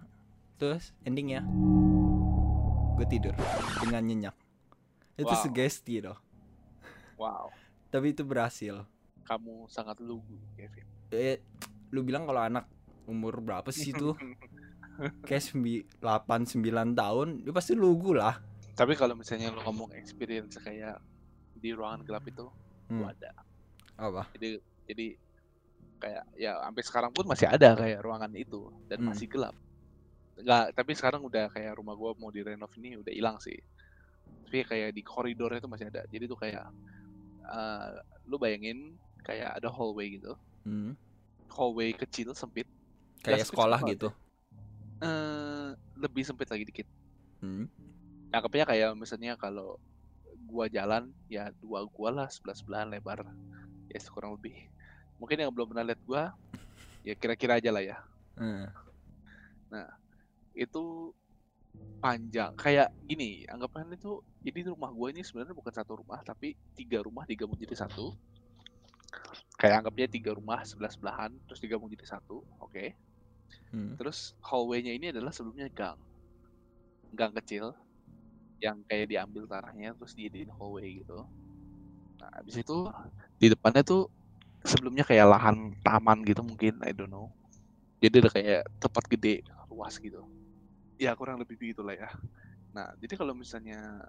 Terus 0.57 0.93
endingnya. 1.03 1.43
Gue 2.93 3.09
tidur 3.09 3.33
dengan 3.81 4.05
nyenyak 4.05 4.42
itu 5.15 5.29
Wow. 5.29 5.41
sugesti 5.41 5.95
loh 5.99 6.17
Wow, 7.13 7.53
tapi 7.87 8.11
itu 8.11 8.21
berhasil 8.21 8.83
kamu 9.23 9.65
sangat 9.67 9.97
lugu, 9.97 10.35
Kevin. 10.53 10.83
eh 11.09 11.39
lu 11.89 12.01
bilang 12.01 12.25
kalau 12.25 12.41
anak 12.41 12.65
umur 13.05 13.37
berapa 13.37 13.69
sih 13.69 13.91
itu 13.91 14.11
kayak 15.23 15.43
sembi- 15.43 15.85
8 15.97 16.43
9 16.43 16.63
tahun 16.91 17.27
dia 17.39 17.51
pasti 17.51 17.73
lugu 17.73 18.13
lah 18.13 18.41
Tapi 18.73 18.93
kalau 18.93 19.13
misalnya 19.13 19.49
lo 19.49 19.61
ngomong 19.61 19.93
experience 19.93 20.57
kayak 20.57 20.97
di 21.53 21.69
ruangan 21.71 22.01
gelap 22.01 22.25
itu, 22.25 22.49
Hmm. 22.83 22.99
gua 22.99 23.13
ada. 23.13 23.31
apa 23.95 24.23
Jadi 24.33 24.57
jadi 24.83 25.07
kayak 25.99 26.23
ya 26.35 26.57
sampai 26.59 26.83
sekarang 26.83 27.11
pun 27.11 27.23
masih 27.23 27.47
ada 27.47 27.69
kayak 27.73 28.01
ruangan 28.01 28.33
itu 28.33 28.67
dan 28.83 28.97
Hmm. 28.99 29.13
masih 29.13 29.29
gelap. 29.29 29.53
Enggak, 30.33 30.73
tapi 30.73 30.91
sekarang 30.91 31.21
udah 31.21 31.47
kayak 31.47 31.77
rumah 31.77 31.93
gua 31.93 32.17
mau 32.17 32.27
direnov 32.27 32.73
ini 32.75 32.97
udah 32.97 33.13
hilang 33.13 33.37
sih. 33.37 33.55
Tapi 34.53 34.69
kayak 34.69 34.93
di 34.93 35.01
koridornya 35.01 35.57
itu 35.57 35.65
masih 35.65 35.89
ada. 35.89 36.05
Jadi 36.13 36.29
tuh 36.29 36.37
kayak 36.37 36.69
eh, 37.49 37.89
lu 38.29 38.37
bayangin 38.37 38.93
kayak 39.25 39.57
ada 39.57 39.65
hallway 39.65 40.21
gitu. 40.21 40.37
Hmm. 40.61 40.93
Hallway 41.49 41.97
kecil 41.97 42.37
sempit. 42.37 42.69
kayak 43.25 43.49
sekolah 43.49 43.81
kecil 43.81 43.97
gitu 43.97 44.09
eh 45.01 45.69
lebih 45.97 46.21
sempit 46.21 46.45
lagi 46.53 46.69
dikit. 46.69 46.85
hmm. 47.41 47.65
Anggapnya 48.29 48.69
kayak 48.69 48.89
misalnya 48.93 49.33
kalau 49.41 49.81
gua 50.45 50.69
jalan 50.69 51.09
ya 51.25 51.49
dua 51.57 51.89
gua 51.89 52.13
lah 52.13 52.27
sebelah 52.29 52.53
sebelahan 52.53 52.93
lebar 52.93 53.25
ya 53.89 53.97
kurang 54.13 54.37
lebih 54.37 54.69
mungkin 55.17 55.41
yang 55.41 55.49
belum 55.49 55.73
pernah 55.73 55.87
lihat 55.87 56.01
gua 56.05 56.35
ya 57.01 57.17
kira-kira 57.17 57.57
aja 57.57 57.73
lah 57.73 57.81
ya 57.81 57.97
Hmm. 58.33 58.65
itu 60.53 61.13
panjang. 62.03 62.51
Kayak 62.59 62.91
gini 63.07 63.47
anggapan 63.47 63.95
itu 63.95 64.19
jadi 64.43 64.75
rumah 64.75 64.91
gua 64.91 65.15
ini 65.15 65.23
sebenarnya 65.23 65.55
bukan 65.55 65.71
satu 65.71 66.03
rumah 66.03 66.19
tapi 66.19 66.59
tiga 66.75 66.99
rumah 66.99 67.23
digabung 67.23 67.55
jadi 67.55 67.79
satu. 67.79 68.11
Kayak 69.55 69.85
anggapnya 69.87 70.07
tiga 70.11 70.35
rumah 70.35 70.59
sebelah 70.67 70.91
sebelahan 70.91 71.31
terus 71.47 71.63
digabung 71.63 71.87
jadi 71.87 72.03
satu 72.03 72.43
oke. 72.59 72.91
Hmm. 73.69 73.93
terus 74.01 74.33
hallway-nya 74.41 74.97
ini 74.97 75.13
adalah 75.13 75.29
sebelumnya 75.29 75.69
gang. 75.69 75.97
Gang 77.13 77.33
kecil 77.37 77.77
yang 78.57 78.81
kayak 78.89 79.13
diambil 79.13 79.45
tanahnya 79.45 79.93
terus 79.93 80.17
dijadiin 80.17 80.49
hallway 80.57 81.01
gitu. 81.05 81.23
Nah 82.17 82.29
habis 82.33 82.57
itu 82.57 82.89
di 83.37 83.53
depannya 83.53 83.85
tuh 83.85 84.09
sebelumnya 84.65 85.05
kayak 85.05 85.29
lahan 85.29 85.77
taman 85.85 86.25
gitu 86.25 86.41
mungkin 86.41 86.81
I 86.81 86.91
don't 86.91 87.13
know. 87.13 87.29
Jadi 88.01 88.25
ada 88.25 88.29
kayak 88.33 88.61
tempat 88.81 89.03
gede 89.07 89.45
luas 89.69 89.95
gitu 90.01 90.25
ya 91.03 91.11
kurang 91.19 91.35
lebih 91.43 91.59
begitu 91.59 91.83
lah 91.83 91.99
ya. 91.99 92.09
Nah 92.71 92.87
jadi 92.95 93.19
kalau 93.19 93.35
misalnya 93.35 93.99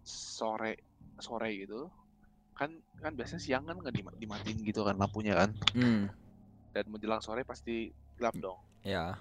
sore 0.00 0.88
sore 1.20 1.52
gitu 1.52 1.92
kan 2.56 2.72
kan 2.98 3.12
biasanya 3.12 3.42
siang 3.44 3.64
kan 3.68 3.76
nggak 3.78 3.94
dima- 3.94 4.16
dimatiin 4.16 4.58
gitu 4.64 4.82
kan 4.82 4.96
lampunya 4.96 5.36
kan? 5.36 5.52
Hmm. 5.76 6.08
dan 6.68 6.84
menjelang 6.92 7.24
sore 7.24 7.42
pasti 7.48 7.90
gelap 8.16 8.36
dong. 8.38 8.60
Ya. 8.84 9.16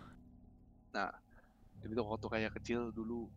Jadi 1.81 1.91
tuh 1.93 2.05
waktu 2.05 2.27
kayak 2.27 2.51
kecil 2.59 2.91
dulu 2.91 3.29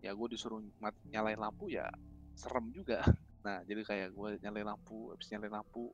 ya 0.00 0.16
gue 0.16 0.28
disuruh 0.32 0.64
mat- 0.80 0.96
nyalain 1.04 1.36
lampu 1.36 1.68
ya 1.68 1.86
serem 2.36 2.72
juga. 2.72 3.00
Nah 3.40 3.64
jadi 3.64 3.80
kayak 3.80 4.08
gue 4.12 4.28
nyalain 4.44 4.68
lampu 4.68 5.12
habis 5.12 5.28
nyalain 5.32 5.52
lampu 5.56 5.88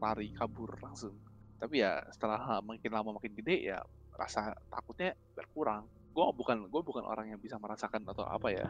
lari 0.00 0.32
kabur 0.32 0.72
langsung. 0.80 1.20
Tapi 1.60 1.84
ya 1.84 2.00
setelah 2.12 2.64
makin 2.64 2.92
lama 2.92 3.16
makin 3.16 3.32
gede 3.36 3.72
ya 3.72 3.78
rasa 4.16 4.52
takutnya 4.68 5.12
berkurang 5.36 5.88
gue 6.12 6.24
bukan 6.36 6.68
gue 6.68 6.82
bukan 6.84 7.04
orang 7.08 7.32
yang 7.32 7.40
bisa 7.40 7.56
merasakan 7.56 8.04
atau 8.04 8.28
apa 8.28 8.52
ya 8.52 8.68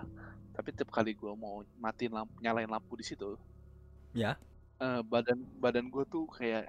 tapi 0.54 0.70
tiap 0.70 0.94
kali 0.94 1.12
gue 1.12 1.32
mau 1.34 1.66
matiin 1.76 2.14
lampu 2.14 2.38
nyalain 2.38 2.70
lampu 2.70 2.94
di 2.94 3.04
situ 3.04 3.34
Ya. 4.12 4.36
eh, 4.78 5.00
badan 5.02 5.40
badan 5.58 5.88
gue 5.88 6.04
tuh 6.06 6.28
kayak 6.28 6.68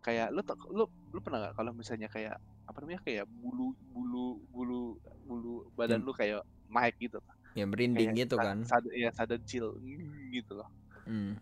kayak 0.00 0.32
lu 0.32 0.40
tak 0.42 0.56
lu 0.68 0.84
lu 1.12 1.18
pernah 1.20 1.44
nggak 1.48 1.54
kalau 1.56 1.72
misalnya 1.72 2.08
kayak 2.08 2.36
apa 2.64 2.76
namanya 2.80 3.00
kayak 3.04 3.24
bulu 3.28 3.72
bulu 3.92 4.40
bulu 4.50 4.82
bulu 5.24 5.54
badan 5.76 6.00
Hmm. 6.00 6.08
lu 6.08 6.12
kayak 6.16 6.40
naik 6.68 6.96
gitu 6.98 7.20
ya 7.54 7.64
merinding 7.68 8.10
Kayak 8.10 8.20
gitu 8.26 8.34
kan 8.40 8.64
sad 8.66 8.84
ya 8.90 9.12
sadar 9.14 9.38
chill 9.46 9.78
gitu 10.32 10.58
loh 10.58 10.68
hmm. 11.06 11.38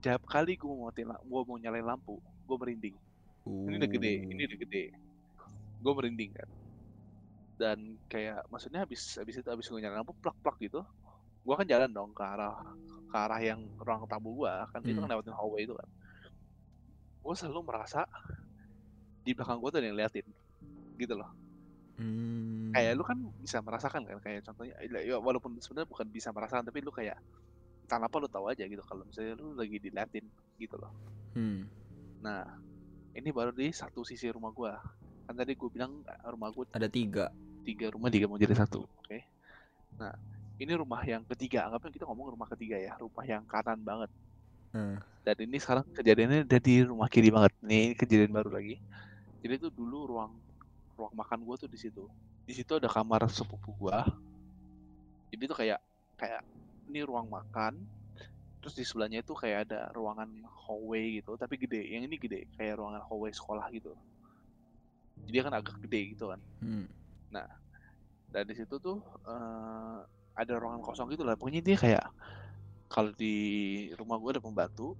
tiap 0.00 0.22
kali 0.26 0.56
gue 0.56 0.66
mau 0.66 0.88
matiin 0.88 1.10
gua 1.26 1.40
mau 1.44 1.58
nyalain 1.58 1.84
lampu 1.84 2.18
gue 2.46 2.56
merinding 2.56 2.96
ini 3.46 3.74
udah 3.78 3.90
gede 3.90 4.12
Uh. 4.22 4.30
ini 4.32 4.42
udah 4.46 4.58
gede 4.62 4.84
gue 5.82 5.92
merinding 5.92 6.30
kan 6.34 6.48
dan 7.58 8.00
kayak 8.08 8.42
maksudnya 8.48 8.82
habis 8.82 9.16
habis 9.20 9.38
itu 9.38 9.48
habis 9.48 9.68
gue 9.68 9.78
nyalain 9.78 10.02
lampu 10.02 10.16
plak 10.18 10.36
plak 10.40 10.56
gitu 10.58 10.80
gue 11.42 11.54
kan 11.54 11.66
jalan 11.68 11.90
dong 11.90 12.10
ke 12.14 12.22
arah 12.24 12.56
ke 13.12 13.16
arah 13.16 13.40
yang 13.42 13.60
ruang 13.78 14.08
tamu 14.08 14.32
gue 14.40 14.52
kan 14.72 14.80
itu 14.82 14.96
Hmm. 14.96 15.04
kan 15.04 15.10
lewatin 15.14 15.36
hallway 15.36 15.62
itu 15.68 15.74
kan 15.76 15.88
gue 17.22 17.34
selalu 17.38 17.60
merasa 17.62 18.02
di 19.22 19.30
belakang 19.36 19.62
gue 19.62 19.70
tuh 19.70 19.78
ada 19.78 19.86
yang 19.86 19.98
liatin 19.98 20.26
gitu 20.98 21.14
loh 21.14 21.30
Hmm. 21.92 22.72
kayak 22.72 22.96
lu 22.96 23.04
kan 23.04 23.20
bisa 23.36 23.60
merasakan 23.60 24.08
kan 24.08 24.16
kayak 24.24 24.42
contohnya 24.48 24.74
ya 25.04 25.20
walaupun 25.20 25.60
sebenarnya 25.60 25.86
bukan 25.86 26.08
bisa 26.08 26.32
merasakan 26.32 26.64
tapi 26.64 26.80
lu 26.80 26.88
kayak 26.88 27.20
entah 27.84 28.00
apa 28.00 28.16
lu 28.16 28.26
tahu 28.32 28.48
aja 28.48 28.64
gitu 28.64 28.80
kalau 28.88 29.04
misalnya 29.04 29.36
lu 29.36 29.52
lagi 29.52 29.76
diliatin 29.76 30.24
gitu 30.56 30.80
loh 30.80 30.88
Hmm. 31.36 31.68
nah 32.24 32.48
ini 33.12 33.28
baru 33.28 33.52
di 33.52 33.68
satu 33.76 34.04
sisi 34.08 34.32
rumah 34.32 34.48
gua 34.56 34.80
kan 35.32 35.40
tadi 35.48 35.56
gue 35.56 35.70
bilang 35.72 36.04
eh, 36.04 36.28
rumah 36.28 36.52
gua 36.52 36.68
ada 36.76 36.92
tiga. 36.92 37.32
Tiga 37.64 37.88
rumah 37.88 38.12
tiga 38.12 38.28
mau 38.28 38.36
jadi 38.36 38.52
satu 38.52 38.84
oke. 38.84 39.18
Nah 39.96 40.12
ini 40.60 40.72
rumah 40.76 41.00
yang 41.08 41.24
ketiga 41.24 41.64
anggapnya 41.64 41.96
kita 41.96 42.04
ngomong 42.04 42.36
rumah 42.36 42.48
ketiga 42.52 42.76
ya 42.76 42.92
rumah 43.00 43.24
yang 43.24 43.40
kanan 43.48 43.80
banget. 43.80 44.12
Hmm. 44.72 44.96
dan 45.20 45.36
ini 45.36 45.60
sekarang 45.60 45.84
kejadiannya 45.92 46.48
ada 46.48 46.56
di 46.60 46.84
rumah 46.84 47.08
kiri 47.08 47.32
banget. 47.32 47.52
Nih 47.64 47.96
kejadian 47.96 48.32
baru 48.32 48.56
lagi. 48.56 48.76
Jadi 49.40 49.52
itu 49.56 49.68
dulu 49.72 50.16
ruang 50.16 50.32
ruang 50.96 51.12
makan 51.16 51.40
gua 51.48 51.56
tuh 51.56 51.68
di 51.68 51.80
situ. 51.80 52.04
Di 52.44 52.52
situ 52.52 52.76
ada 52.76 52.88
kamar 52.88 53.24
sepupu 53.32 53.72
gua. 53.76 54.04
Jadi 55.32 55.42
itu 55.48 55.54
kayak 55.56 55.80
kayak 56.20 56.44
ini 56.92 57.00
ruang 57.04 57.28
makan. 57.28 57.80
Terus 58.60 58.74
di 58.76 58.84
sebelahnya 58.84 59.20
itu 59.24 59.32
kayak 59.36 59.68
ada 59.68 59.92
ruangan 59.96 60.28
hallway 60.68 61.20
gitu 61.20 61.36
tapi 61.40 61.56
gede. 61.56 61.88
Yang 61.88 62.02
ini 62.08 62.16
gede 62.20 62.40
kayak 62.56 62.80
ruangan 62.80 63.04
hallway 63.08 63.32
sekolah 63.32 63.68
gitu 63.72 63.92
jadi 65.26 65.38
kan 65.44 65.54
agak 65.56 65.76
gede 65.84 66.16
gitu 66.16 66.30
kan 66.32 66.40
Hmm. 66.62 66.86
dan 68.32 68.48
di 68.48 68.54
situ 68.56 68.80
tuh 68.80 68.96
eh, 69.28 69.98
ada 70.32 70.52
ruangan 70.56 70.80
kosong 70.80 71.12
gitu 71.12 71.20
lah 71.20 71.36
pokoknya 71.36 71.60
dia 71.60 71.76
kayak 71.76 72.04
kalau 72.88 73.12
di 73.12 73.34
rumah 73.96 74.16
gue 74.16 74.36
ada 74.36 74.42
pembantu 74.42 74.96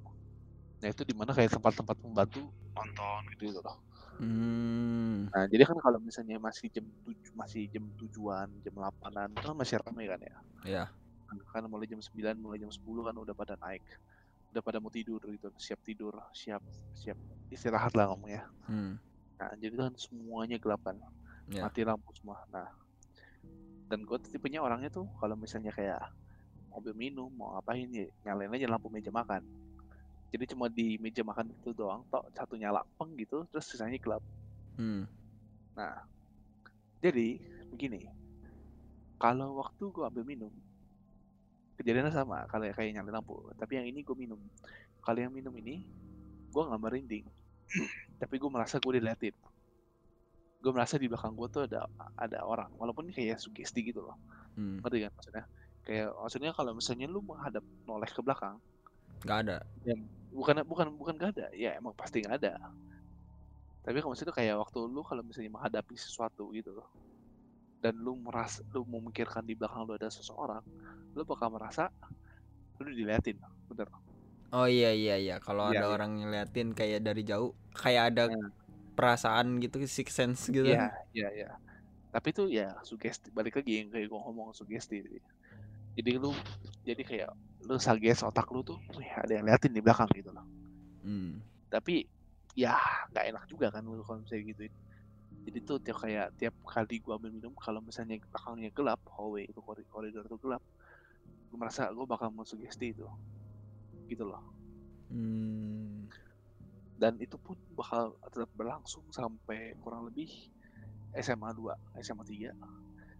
nah 0.82 0.88
itu 0.90 1.00
di 1.06 1.14
mana 1.16 1.32
kayak 1.32 1.56
tempat-tempat 1.56 1.96
pembantu 1.96 2.52
nonton 2.72 3.20
gitu 3.36 3.52
gitu 3.52 3.60
loh 3.64 3.78
Hmm. 4.20 5.32
nah 5.32 5.48
jadi 5.48 5.64
kan 5.64 5.80
kalau 5.80 5.96
misalnya 5.96 6.36
masih 6.36 6.68
jam 6.68 6.84
tujuh 7.00 7.32
masih 7.32 7.64
jam 7.72 7.88
tujuan 7.96 8.52
jam 8.60 8.72
delapanan 8.76 9.32
itu 9.32 9.46
kan 9.48 9.56
masih 9.56 9.76
ramai 9.80 10.04
kan 10.06 10.20
ya 10.20 10.36
Ya. 10.62 10.84
kan 11.48 11.64
mulai 11.64 11.88
jam 11.88 11.96
9 11.98 12.36
mulai 12.36 12.60
jam 12.60 12.68
10 12.68 13.08
kan 13.08 13.16
udah 13.16 13.32
pada 13.32 13.56
naik 13.64 13.80
udah 14.52 14.60
pada 14.60 14.76
mau 14.84 14.92
tidur 14.92 15.16
gitu 15.24 15.48
siap 15.56 15.80
tidur 15.80 16.12
siap 16.36 16.60
siap 16.92 17.16
istirahat 17.48 17.96
lah 17.96 18.12
ngomongnya 18.12 18.44
Hmm. 18.68 19.00
Nah 19.42 19.50
jadi 19.58 19.74
kan 19.74 19.94
semuanya 19.98 20.54
gelap 20.62 20.86
kan 20.86 21.02
Ya. 21.50 21.66
mati 21.66 21.82
lampu 21.82 22.14
semua. 22.14 22.38
Nah, 22.54 22.70
dan 23.90 24.06
gue 24.06 24.18
tipenya 24.30 24.62
orangnya 24.62 24.88
tuh 24.88 25.10
kalau 25.18 25.34
misalnya 25.34 25.74
kayak 25.74 26.00
mobil 26.70 26.94
minum 26.94 27.28
mau 27.34 27.58
ngapain 27.58 27.84
ya 27.90 28.06
nyalain 28.24 28.54
aja 28.54 28.70
lampu 28.70 28.88
meja 28.88 29.10
makan. 29.10 29.42
Jadi 30.32 30.54
cuma 30.54 30.72
di 30.72 30.96
meja 30.96 31.20
makan 31.20 31.52
itu 31.52 31.76
doang, 31.76 32.06
tok 32.08 32.30
satu 32.32 32.56
nyala 32.56 32.80
peng 32.96 33.12
gitu, 33.20 33.44
terus 33.52 33.68
sisanya 33.68 34.00
gelap. 34.00 34.24
Hmm. 34.80 35.04
Nah, 35.76 36.08
jadi 37.04 37.36
begini, 37.68 38.08
kalau 39.20 39.60
waktu 39.60 39.92
gue 39.92 40.04
ambil 40.08 40.24
minum, 40.24 40.52
kejadiannya 41.76 42.16
sama 42.16 42.48
kalau 42.48 42.64
kayak 42.72 42.96
nyalain 42.96 43.12
lampu. 43.20 43.36
Tapi 43.60 43.76
yang 43.76 43.86
ini 43.92 44.00
gue 44.00 44.16
minum. 44.16 44.40
Kalau 45.04 45.20
yang 45.20 45.34
minum 45.36 45.52
ini, 45.58 45.84
gue 46.48 46.62
nggak 46.64 46.80
merinding, 46.80 47.28
tapi 48.20 48.34
gue 48.38 48.50
merasa 48.50 48.78
gue 48.78 48.92
diliatin. 48.98 49.34
Gue 50.62 50.72
merasa 50.72 50.94
di 50.94 51.10
belakang 51.10 51.34
gue 51.34 51.48
tuh 51.50 51.62
ada 51.66 51.90
ada 52.14 52.38
orang, 52.46 52.70
walaupun 52.78 53.10
ini 53.10 53.14
kayak 53.14 53.42
sugesti 53.42 53.82
gitu 53.82 54.06
loh. 54.06 54.16
Hmm. 54.54 54.78
ngerti 54.84 55.08
kan 55.08 55.12
maksudnya? 55.16 55.44
Kayak 55.82 56.08
maksudnya 56.14 56.50
kalau 56.54 56.72
misalnya 56.76 57.06
lu 57.10 57.20
menghadap 57.24 57.64
noleh 57.88 58.10
ke 58.10 58.20
belakang 58.22 58.62
nggak 59.22 59.38
ada. 59.46 59.58
dan 59.86 60.02
bukan 60.34 60.66
bukan 60.66 60.86
bukan 60.98 61.14
gak 61.14 61.38
ada. 61.38 61.46
Ya 61.54 61.78
emang 61.78 61.94
pasti 61.94 62.22
nggak 62.22 62.42
ada. 62.42 62.58
Tapi 63.82 63.98
kalau 63.98 64.14
maksudnya 64.14 64.34
kayak 64.34 64.54
waktu 64.62 64.78
lu 64.86 65.02
kalau 65.02 65.22
misalnya 65.26 65.50
menghadapi 65.50 65.94
sesuatu 65.98 66.50
gitu 66.54 66.74
loh 66.74 66.86
dan 67.82 67.98
lu 67.98 68.14
merasa 68.14 68.62
lu 68.70 68.86
memikirkan 68.86 69.42
di 69.42 69.58
belakang 69.58 69.82
lu 69.82 69.98
ada 69.98 70.06
seseorang 70.06 70.62
lu 71.18 71.26
bakal 71.26 71.50
merasa 71.50 71.90
lu 72.78 72.94
diliatin. 72.94 73.42
Bener 73.66 73.90
oh 74.52 74.68
iya 74.68 74.92
iya 74.92 75.16
iya 75.16 75.36
kalau 75.40 75.72
Iya, 75.72 75.80
ada 75.80 75.86
iya. 75.88 75.94
orang 75.96 76.10
ngeliatin 76.20 76.68
kayak 76.76 77.00
dari 77.02 77.22
jauh 77.24 77.52
kayak 77.72 78.12
ada 78.12 78.22
Nah. 78.28 78.50
perasaan 78.92 79.56
gitu 79.58 79.80
six 79.88 80.12
sense 80.12 80.52
gitu 80.52 80.68
Iya, 80.68 80.92
iya, 81.16 81.28
iya. 81.32 81.50
Tapi 82.12 82.28
itu 82.30 82.44
ya 82.52 82.76
sugesti 82.84 83.32
balik 83.32 83.56
lagi 83.56 83.80
yang 83.80 83.88
kayak 83.88 84.12
gue 84.12 84.20
ngomong 84.20 84.52
sugesti. 84.52 85.00
Jadi 85.96 86.10
lu 86.20 86.36
jadi 86.84 87.00
kayak 87.00 87.30
lu 87.64 87.80
sages 87.80 88.20
otak 88.20 88.52
lu 88.52 88.60
tuh, 88.60 88.76
wih 88.92 89.08
ada 89.16 89.32
yang 89.32 89.48
liatin 89.48 89.72
di 89.72 89.80
belakang 89.80 90.12
gitu 90.12 90.28
loh. 90.28 90.44
Hmm. 91.00 91.40
Tapi 91.72 92.04
ya 92.52 92.76
nggak 93.08 93.24
enak 93.32 93.44
juga 93.48 93.72
kan 93.72 93.80
lu 93.88 94.04
kalau 94.04 94.20
misalnya 94.20 94.44
gitu. 94.52 94.62
Jadi 95.48 95.58
tuh 95.64 95.80
tiap 95.80 96.04
kayak 96.04 96.36
tiap 96.36 96.54
kali 96.68 97.00
gua 97.00 97.16
ambil 97.16 97.32
minum 97.32 97.56
kalau 97.56 97.80
misalnya 97.80 98.20
belakangnya 98.28 98.70
gelap, 98.76 99.00
hallway 99.16 99.48
itu 99.48 99.58
kori- 99.64 99.88
koridor 99.88 100.28
itu 100.28 100.36
gelap, 100.36 100.60
gue 101.48 101.56
merasa 101.56 101.88
gue 101.88 102.04
bakal 102.04 102.28
mensugesti 102.28 102.92
itu. 102.92 103.08
Gitu 104.12 104.28
loh. 104.28 104.44
Hmm. 105.08 106.04
Dan 107.00 107.16
itu 107.18 107.40
pun 107.40 107.56
bakal 107.72 108.14
tetap 108.28 108.52
berlangsung 108.52 109.08
sampai 109.08 109.74
kurang 109.80 110.06
lebih 110.06 110.28
SMA 111.16 111.50
2, 111.56 111.72
SMA 111.98 112.22
3. 112.22 112.52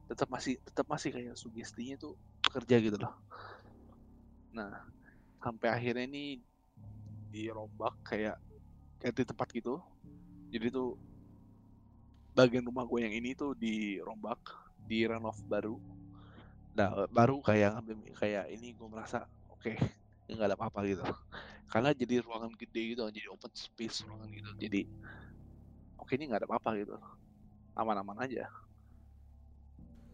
Tetap 0.06 0.28
masih 0.28 0.61
tetap 0.61 0.87
masih 0.87 1.11
kayak 1.11 1.34
sugestinya 1.34 1.96
tuh 1.96 2.14
bekerja 2.44 2.76
gitu 2.78 3.00
loh. 3.00 3.16
Nah, 4.52 4.84
sampai 5.40 5.72
akhirnya 5.72 6.04
ini 6.04 6.38
dirombak 7.32 7.96
kayak 8.04 8.37
kayak 9.00 9.14
di 9.16 9.25
tempat 9.25 9.49
gitu. 9.50 9.80
Jadi 10.52 10.68
tuh 10.68 11.00
bagian 12.37 12.64
rumah 12.64 12.84
gue 12.84 13.00
yang 13.04 13.14
ini 13.16 13.32
tuh 13.32 13.56
dirombak, 13.56 14.40
di 14.84 15.04
renov 15.08 15.37
baru. 15.49 15.76
Nah, 16.72 17.08
baru 17.12 17.40
kayak 17.44 17.76
ngambil 17.76 17.96
kayak 18.16 18.44
ini 18.52 18.72
gue 18.72 18.88
merasa 18.88 19.28
oke, 19.49 19.72
ini 19.72 20.01
nggak 20.28 20.48
ada 20.52 20.56
apa-apa 20.58 20.80
gitu. 20.88 21.02
Karena 21.72 21.90
jadi 21.96 22.20
ruangan 22.24 22.52
gede 22.56 22.82
gitu, 22.96 23.02
jadi 23.08 23.28
open 23.32 23.52
space 23.56 24.04
ruangan 24.06 24.28
gitu. 24.32 24.50
Jadi 24.60 24.80
oke 25.98 26.12
ini 26.16 26.24
nggak 26.28 26.40
ada 26.44 26.48
apa-apa 26.50 26.70
gitu. 26.80 26.94
Aman-aman 27.78 28.18
aja. 28.24 28.46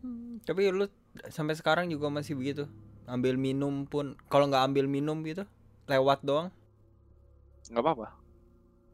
Hmm, 0.03 0.39
Tapi 0.47 0.71
lu 0.71 0.87
sampai 1.29 1.59
sekarang 1.59 1.91
juga 1.91 2.07
masih 2.09 2.39
begitu. 2.39 2.71
Ambil 3.09 3.35
minum 3.41 3.89
pun 3.89 4.15
kalau 4.29 4.47
nggak 4.47 4.65
ambil 4.71 4.87
minum 4.87 5.19
gitu, 5.25 5.43
lewat 5.89 6.23
doang. 6.23 6.53
nggak 7.69 7.85
apa-apa 7.85 8.09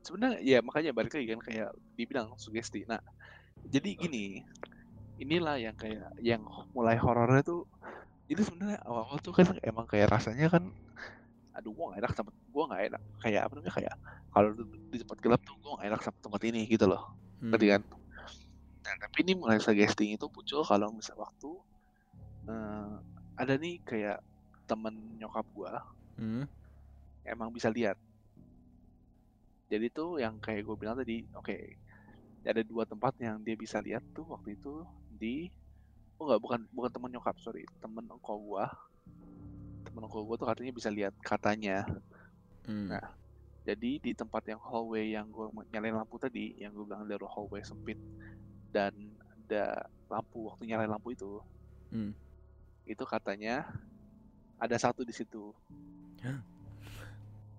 sebenarnya 0.04 0.38
ya 0.42 0.58
makanya 0.60 0.90
balik 0.92 1.14
lagi 1.16 1.28
kan 1.30 1.40
kayak 1.40 1.70
dibilang 1.96 2.28
sugesti 2.36 2.84
nah 2.90 3.00
jadi 3.64 3.94
gini 3.96 4.42
inilah 5.22 5.56
yang 5.62 5.76
kayak 5.78 6.10
yang 6.20 6.42
mulai 6.74 6.98
horornya 6.98 7.42
tuh 7.46 7.70
jadi 8.30 8.40
sebenarnya 8.46 8.78
awal-awal 8.88 9.18
tuh 9.20 9.34
kan 9.36 9.46
emang 9.60 9.86
kayak 9.88 10.08
rasanya 10.14 10.46
kan 10.48 10.64
aduh 11.54 11.70
gua 11.70 11.94
gak 11.94 12.00
enak 12.02 12.12
sama 12.16 12.30
gua 12.50 12.64
nggak 12.72 12.82
enak 12.90 13.02
kayak 13.22 13.40
apa 13.46 13.52
namanya 13.58 13.74
kayak 13.78 13.94
kalau 14.34 14.48
di, 14.90 14.96
tempat 14.98 15.18
gelap 15.22 15.40
tuh 15.46 15.54
gua 15.62 15.72
gak 15.78 15.86
enak 15.92 16.00
sama 16.02 16.18
tempat 16.24 16.42
ini 16.50 16.60
gitu 16.66 16.86
loh 16.90 17.02
Hmm. 17.42 17.50
ngerti 17.52 17.66
kan 17.76 17.82
nah 18.84 18.94
tapi 19.00 19.16
ini 19.24 19.32
mulai 19.36 19.58
suggesting 19.60 20.16
itu 20.16 20.26
muncul 20.32 20.60
kalau 20.64 20.88
misal 20.92 21.16
waktu 21.20 21.50
eh, 22.48 22.94
ada 23.40 23.54
nih 23.58 23.74
kayak 23.84 24.18
temen 24.68 24.94
nyokap 25.20 25.46
gua 25.52 25.72
Hmm. 26.18 26.46
emang 27.24 27.50
bisa 27.50 27.68
lihat. 27.72 27.96
Jadi 29.72 29.86
tuh 29.90 30.20
yang 30.22 30.38
kayak 30.38 30.62
gue 30.62 30.76
bilang 30.76 30.96
tadi, 31.00 31.24
oke, 31.34 31.56
ada 32.44 32.62
dua 32.62 32.84
tempat 32.84 33.16
yang 33.18 33.40
dia 33.40 33.56
bisa 33.56 33.80
lihat 33.80 34.04
tuh 34.16 34.26
waktu 34.28 34.56
itu 34.56 34.84
di, 35.08 35.48
oh 36.18 36.24
nggak 36.30 36.40
bukan 36.42 36.60
bukan 36.70 36.90
teman 36.90 37.10
nyokap 37.12 37.36
sorry, 37.42 37.66
temen 37.82 38.04
engkau 38.06 38.38
gua, 38.38 38.70
temen 39.86 40.02
engkau 40.06 40.22
gua 40.22 40.36
tuh 40.38 40.48
katanya 40.48 40.72
bisa 40.74 40.88
lihat 40.90 41.14
katanya. 41.22 41.86
Hmm. 42.64 42.88
Nah, 42.90 43.04
Jadi 43.64 43.96
di 43.96 44.12
tempat 44.12 44.44
yang 44.44 44.60
hallway 44.60 45.16
yang 45.16 45.24
gue 45.32 45.48
nyalain 45.72 45.96
lampu 45.96 46.20
tadi, 46.20 46.52
yang 46.60 46.76
gue 46.76 46.84
bilang 46.84 47.08
ada 47.08 47.16
hallway 47.24 47.64
sempit 47.64 47.96
dan 48.68 48.92
ada 49.40 49.88
lampu 50.12 50.52
waktu 50.52 50.68
nyalain 50.68 50.92
lampu 50.92 51.16
itu, 51.16 51.40
Hmm. 51.88 52.12
itu 52.84 53.00
katanya 53.08 53.64
ada 54.60 54.76
satu 54.76 55.00
di 55.00 55.16
situ. 55.16 55.56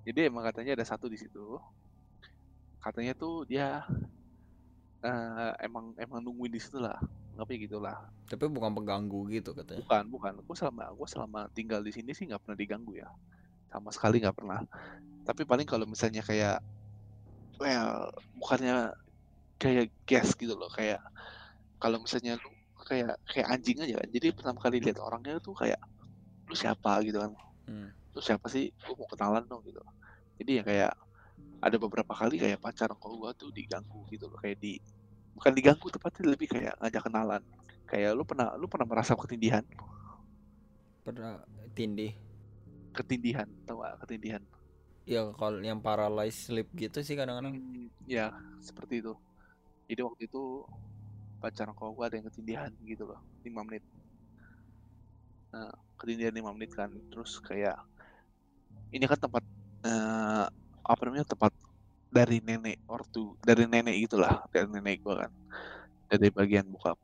Jadi 0.05 0.29
emang 0.29 0.45
katanya 0.45 0.77
ada 0.77 0.85
satu 0.85 1.09
di 1.09 1.17
situ. 1.17 1.57
Katanya 2.77 3.17
tuh 3.17 3.41
dia 3.49 3.81
eh, 5.01 5.51
emang 5.65 5.97
emang 5.97 6.21
nungguin 6.21 6.53
di 6.53 6.61
situ 6.61 6.77
lah, 6.77 7.01
ngapain 7.35 7.59
gitu 7.59 7.77
lah. 7.83 7.99
Tapi 8.25 8.47
bukan 8.47 8.71
pengganggu 8.71 9.19
gitu 9.31 9.51
katanya. 9.51 9.83
Bukan, 9.83 10.03
bukan. 10.09 10.33
Gue 10.41 10.55
selama 10.55 10.89
gue 10.91 11.07
selama 11.07 11.39
tinggal 11.51 11.83
di 11.83 11.91
sini 11.91 12.11
sih 12.15 12.25
nggak 12.25 12.41
pernah 12.41 12.57
diganggu 12.57 12.95
ya, 12.97 13.09
sama 13.69 13.91
sekali 13.91 14.23
nggak 14.23 14.35
pernah. 14.35 14.63
Tapi 15.27 15.41
paling 15.43 15.67
kalau 15.67 15.85
misalnya 15.85 16.23
kayak, 16.23 16.63
well, 17.59 18.09
bukannya 18.39 18.93
kayak 19.59 19.91
gas 20.07 20.35
gitu 20.35 20.55
loh, 20.55 20.71
kayak 20.71 20.99
kalau 21.79 21.99
misalnya 21.99 22.39
lu 22.39 22.49
kayak 22.85 23.17
kayak 23.27 23.47
anjing 23.51 23.77
aja 23.83 23.99
kan. 23.99 24.09
Jadi 24.09 24.27
pertama 24.31 24.59
kali 24.61 24.77
lihat 24.79 24.99
orangnya 25.01 25.37
tuh 25.43 25.57
kayak 25.57 25.79
lu 26.47 26.55
siapa 26.55 27.01
gitu 27.03 27.19
kan. 27.19 27.31
Hmm. 27.67 27.89
Lu 28.13 28.21
siapa 28.23 28.47
sih? 28.47 28.71
Gue 28.71 28.93
mau 28.95 29.09
kenalan 29.09 29.43
dong 29.49 29.65
gitu. 29.65 29.81
Jadi 30.39 30.51
ya 30.61 30.63
kayak 30.63 30.93
ada 31.65 31.75
beberapa 31.81 32.13
kali 32.13 32.37
kayak 32.37 32.61
pacar 32.61 32.93
kalau 32.95 33.17
gua 33.17 33.31
tuh 33.33 33.49
diganggu 33.49 34.05
gitu 34.13 34.29
loh, 34.29 34.37
kayak 34.37 34.61
di 34.61 34.77
bukan 35.35 35.51
diganggu 35.51 35.87
tepatnya 35.91 36.33
lebih 36.33 36.47
kayak 36.47 36.73
ngajak 36.79 37.03
kenalan. 37.03 37.43
Kayak 37.85 38.11
lu 38.17 38.23
pernah 38.25 38.55
lu 38.57 38.65
pernah 38.65 38.87
merasa 38.87 39.13
ketindihan? 39.13 39.61
Pernah 41.05 41.43
tindih. 41.75 42.15
Ketindihan, 42.95 43.45
tau 43.67 43.83
gak 43.83 44.07
ketindihan? 44.07 44.41
Ya 45.05 45.21
kalau 45.35 45.59
yang 45.61 45.83
paralyzed 45.83 46.49
sleep 46.49 46.71
gitu 46.73 47.03
sih 47.03 47.13
kadang-kadang. 47.13 47.59
Hmm, 47.59 47.91
ya 48.07 48.31
seperti 48.63 49.03
itu. 49.03 49.13
Jadi 49.85 50.01
waktu 50.01 50.21
itu 50.25 50.65
pacar 51.37 51.69
kalau 51.77 51.93
gua 51.93 52.09
ada 52.09 52.17
yang 52.17 52.25
ketindihan 52.31 52.71
gitu 52.87 53.05
loh, 53.05 53.21
5 53.45 53.61
menit. 53.61 53.83
Nah, 55.53 55.69
ketindihan 55.99 56.33
5 56.33 56.55
menit 56.55 56.73
kan, 56.73 56.89
terus 57.13 57.37
kayak 57.43 57.77
ini 58.89 59.05
kan 59.05 59.19
tempat 59.19 59.43
eh, 59.85 60.45
apa 60.85 61.01
namanya 61.05 61.27
tempat 61.27 61.53
dari 62.15 62.39
nenek 62.39 62.79
ortu, 62.87 63.35
dari 63.43 63.67
nenek 63.67 64.07
gitulah, 64.07 64.47
dari 64.55 64.71
nenek 64.71 65.03
gua 65.03 65.27
kan, 65.27 65.31
dari 66.07 66.31
bagian 66.31 66.63
bokap. 66.71 66.95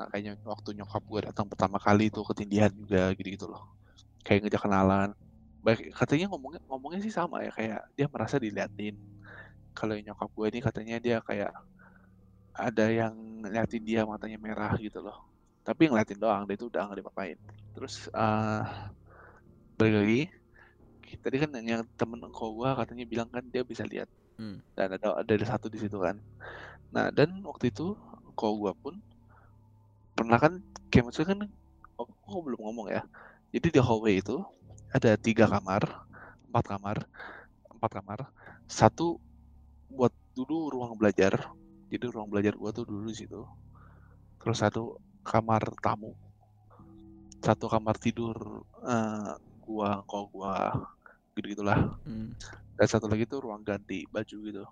Nah 0.00 0.08
kayaknya 0.08 0.40
waktu 0.48 0.80
nyokap 0.80 1.02
gua 1.04 1.20
datang 1.28 1.44
pertama 1.44 1.76
kali 1.76 2.08
itu 2.08 2.24
ketindihan 2.24 2.72
juga 2.72 3.12
gitu-gitu 3.12 3.44
loh, 3.52 3.68
kayak 4.24 4.48
ngejak 4.48 4.64
kenalan. 4.64 5.12
Baik, 5.60 5.92
katanya 5.92 6.32
ngomongnya 6.32 6.64
ngomongnya 6.64 7.04
sih 7.04 7.12
sama 7.12 7.44
ya 7.44 7.52
kayak 7.52 7.84
dia 7.92 8.08
merasa 8.08 8.40
diliatin. 8.40 8.96
Kalau 9.76 9.92
yang 9.92 10.16
nyokap 10.16 10.32
gue 10.32 10.46
ini 10.50 10.60
katanya 10.64 10.96
dia 10.96 11.16
kayak 11.20 11.52
ada 12.56 12.86
yang 12.88 13.12
ngeliatin 13.44 13.84
dia 13.84 14.08
matanya 14.08 14.40
merah 14.40 14.72
gitu 14.80 15.04
loh. 15.04 15.28
Tapi 15.60 15.92
ngeliatin 15.92 16.16
doang, 16.16 16.48
dia 16.48 16.56
itu 16.56 16.66
udah 16.72 16.88
nggak 16.88 16.98
dipapain. 17.04 17.36
Terus 17.76 18.08
eh 18.08 18.64
balik 19.76 19.94
lagi, 20.00 20.22
tadi 21.20 21.36
kan 21.44 21.50
yang 21.60 21.84
temen 22.00 22.20
engkau 22.24 22.56
gua 22.56 22.72
katanya 22.80 23.04
bilang 23.04 23.28
kan 23.28 23.44
dia 23.44 23.60
bisa 23.60 23.84
lihat 23.84 24.08
Hmm. 24.40 24.56
dan 24.72 24.96
ada 24.96 25.20
ada 25.20 25.44
satu 25.44 25.68
di 25.68 25.76
situ 25.76 26.00
kan. 26.00 26.16
Nah 26.96 27.12
dan 27.12 27.44
waktu 27.44 27.68
itu 27.68 27.92
engkau 28.24 28.56
gua 28.56 28.72
pun 28.72 28.96
pernah 30.16 30.40
kan 30.40 30.64
kayak 30.88 31.12
maksudnya 31.12 31.36
kan 31.36 31.40
oh, 32.00 32.08
aku 32.24 32.48
belum 32.48 32.60
ngomong 32.64 32.88
ya. 32.88 33.04
Jadi 33.52 33.68
di 33.76 33.80
hallway 33.84 34.24
itu 34.24 34.40
ada 34.96 35.12
tiga 35.20 35.44
kamar, 35.44 35.84
empat 36.48 36.64
kamar, 36.72 36.96
empat 37.68 37.90
kamar. 38.00 38.18
Satu 38.64 39.20
buat 39.92 40.14
dulu 40.32 40.72
ruang 40.72 40.96
belajar. 40.96 41.52
Jadi 41.92 42.08
ruang 42.08 42.32
belajar 42.32 42.56
gua 42.56 42.72
tuh 42.72 42.88
dulu 42.88 43.12
di 43.12 43.20
situ. 43.20 43.44
Terus 44.40 44.56
satu 44.56 44.96
kamar 45.20 45.68
tamu, 45.84 46.16
satu 47.44 47.68
kamar 47.68 48.00
tidur 48.00 48.64
eh, 48.88 49.36
gua, 49.60 50.00
engkau 50.00 50.32
gua, 50.32 50.72
gitu 51.40 51.56
gitulah. 51.56 51.96
Hmm. 52.04 52.36
Dan 52.76 52.86
satu 52.86 53.08
lagi 53.08 53.24
tuh 53.24 53.40
ruang 53.40 53.64
ganti 53.64 54.04
baju 54.12 54.36
gitu. 54.44 54.64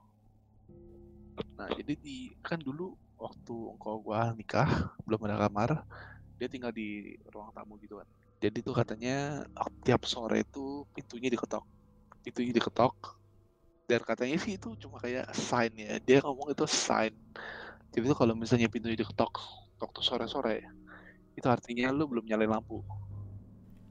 Nah, 1.57 1.69
jadi 1.75 1.97
di 1.99 2.37
kan 2.45 2.61
dulu 2.61 2.93
waktu 3.19 3.55
engkau 3.75 3.99
gua 4.05 4.31
nikah, 4.37 4.95
belum 5.03 5.25
ada 5.27 5.49
kamar, 5.49 5.83
dia 6.39 6.47
tinggal 6.47 6.71
di 6.71 7.17
ruang 7.33 7.51
tamu 7.51 7.81
gitu 7.81 7.99
kan. 7.99 8.09
Jadi 8.39 8.63
tuh 8.63 8.75
katanya 8.77 9.43
tiap 9.83 10.07
sore 10.07 10.47
itu 10.47 10.87
pintunya 10.95 11.27
diketok. 11.33 11.67
Pintunya 12.23 12.55
diketok. 12.55 12.95
Dan 13.89 14.05
katanya 14.05 14.37
sih 14.39 14.55
itu 14.55 14.77
cuma 14.79 15.01
kayak 15.03 15.33
sign 15.35 15.73
ya. 15.75 15.99
Dia 15.99 16.23
ngomong 16.23 16.55
itu 16.55 16.69
sign. 16.69 17.17
Jadi 17.91 18.05
tuh 18.05 18.19
kalau 18.19 18.37
misalnya 18.37 18.71
pintunya 18.71 18.95
diketok 18.95 19.33
waktu 19.79 20.01
sore-sore, 20.03 20.59
itu 21.39 21.47
artinya 21.47 21.95
lu 21.95 22.11
belum 22.11 22.27
nyalain 22.27 22.51
lampu. 22.51 22.83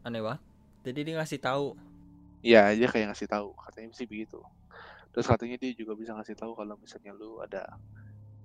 aneh 0.03 0.23
banget 0.23 0.39
jadi 0.87 0.99
dia 1.03 1.15
ngasih 1.19 1.39
tahu 1.43 1.75
Iya, 2.47 2.71
dia 2.79 2.87
kayak 2.87 3.11
ngasih 3.11 3.27
tahu, 3.27 3.51
katanya 3.59 3.91
sih 3.91 4.07
begitu. 4.07 4.39
Terus 5.11 5.27
katanya 5.27 5.59
dia 5.59 5.75
juga 5.75 5.99
bisa 5.99 6.15
ngasih 6.15 6.31
tahu 6.39 6.55
kalau 6.55 6.79
misalnya 6.79 7.11
lu 7.11 7.43
ada 7.43 7.67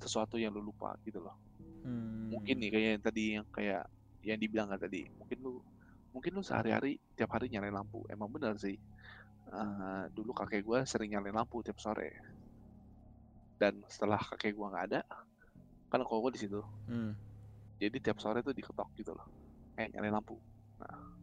sesuatu 0.03 0.35
yang 0.43 0.51
lu 0.51 0.59
lupa 0.59 0.99
gitu 1.07 1.23
loh. 1.23 1.39
Hmm. 1.87 2.35
Mungkin 2.35 2.59
nih 2.59 2.71
kayak 2.75 2.89
yang 2.99 3.03
tadi 3.07 3.25
yang 3.39 3.47
kayak 3.55 3.85
yang 4.27 4.39
dibilang 4.43 4.67
kan 4.75 4.83
tadi, 4.83 5.07
mungkin 5.15 5.39
lu 5.39 5.63
mungkin 6.11 6.35
lu 6.35 6.43
sehari-hari 6.43 6.99
tiap 7.15 7.31
hari 7.31 7.47
nyalain 7.47 7.79
lampu. 7.79 8.03
Emang 8.11 8.27
benar 8.27 8.59
sih. 8.59 8.75
Eh, 9.53 10.05
dulu 10.11 10.35
kakek 10.35 10.67
gua 10.67 10.83
sering 10.83 11.15
nyalain 11.15 11.39
lampu 11.39 11.63
tiap 11.63 11.79
sore. 11.79 12.11
Dan 13.55 13.87
setelah 13.87 14.19
kakek 14.19 14.59
gua 14.59 14.75
nggak 14.75 14.85
ada, 14.91 15.01
kan 15.87 16.03
kok 16.03 16.19
gua 16.19 16.35
di 16.35 16.43
situ. 16.43 16.59
Hmm. 16.91 17.15
Jadi 17.79 18.03
tiap 18.03 18.19
sore 18.19 18.43
tuh 18.43 18.51
diketok 18.51 18.91
gitu 18.99 19.15
loh. 19.15 19.27
Eh 19.79 19.87
nyalain 19.95 20.19
lampu. 20.19 20.35
Nah, 20.83 21.22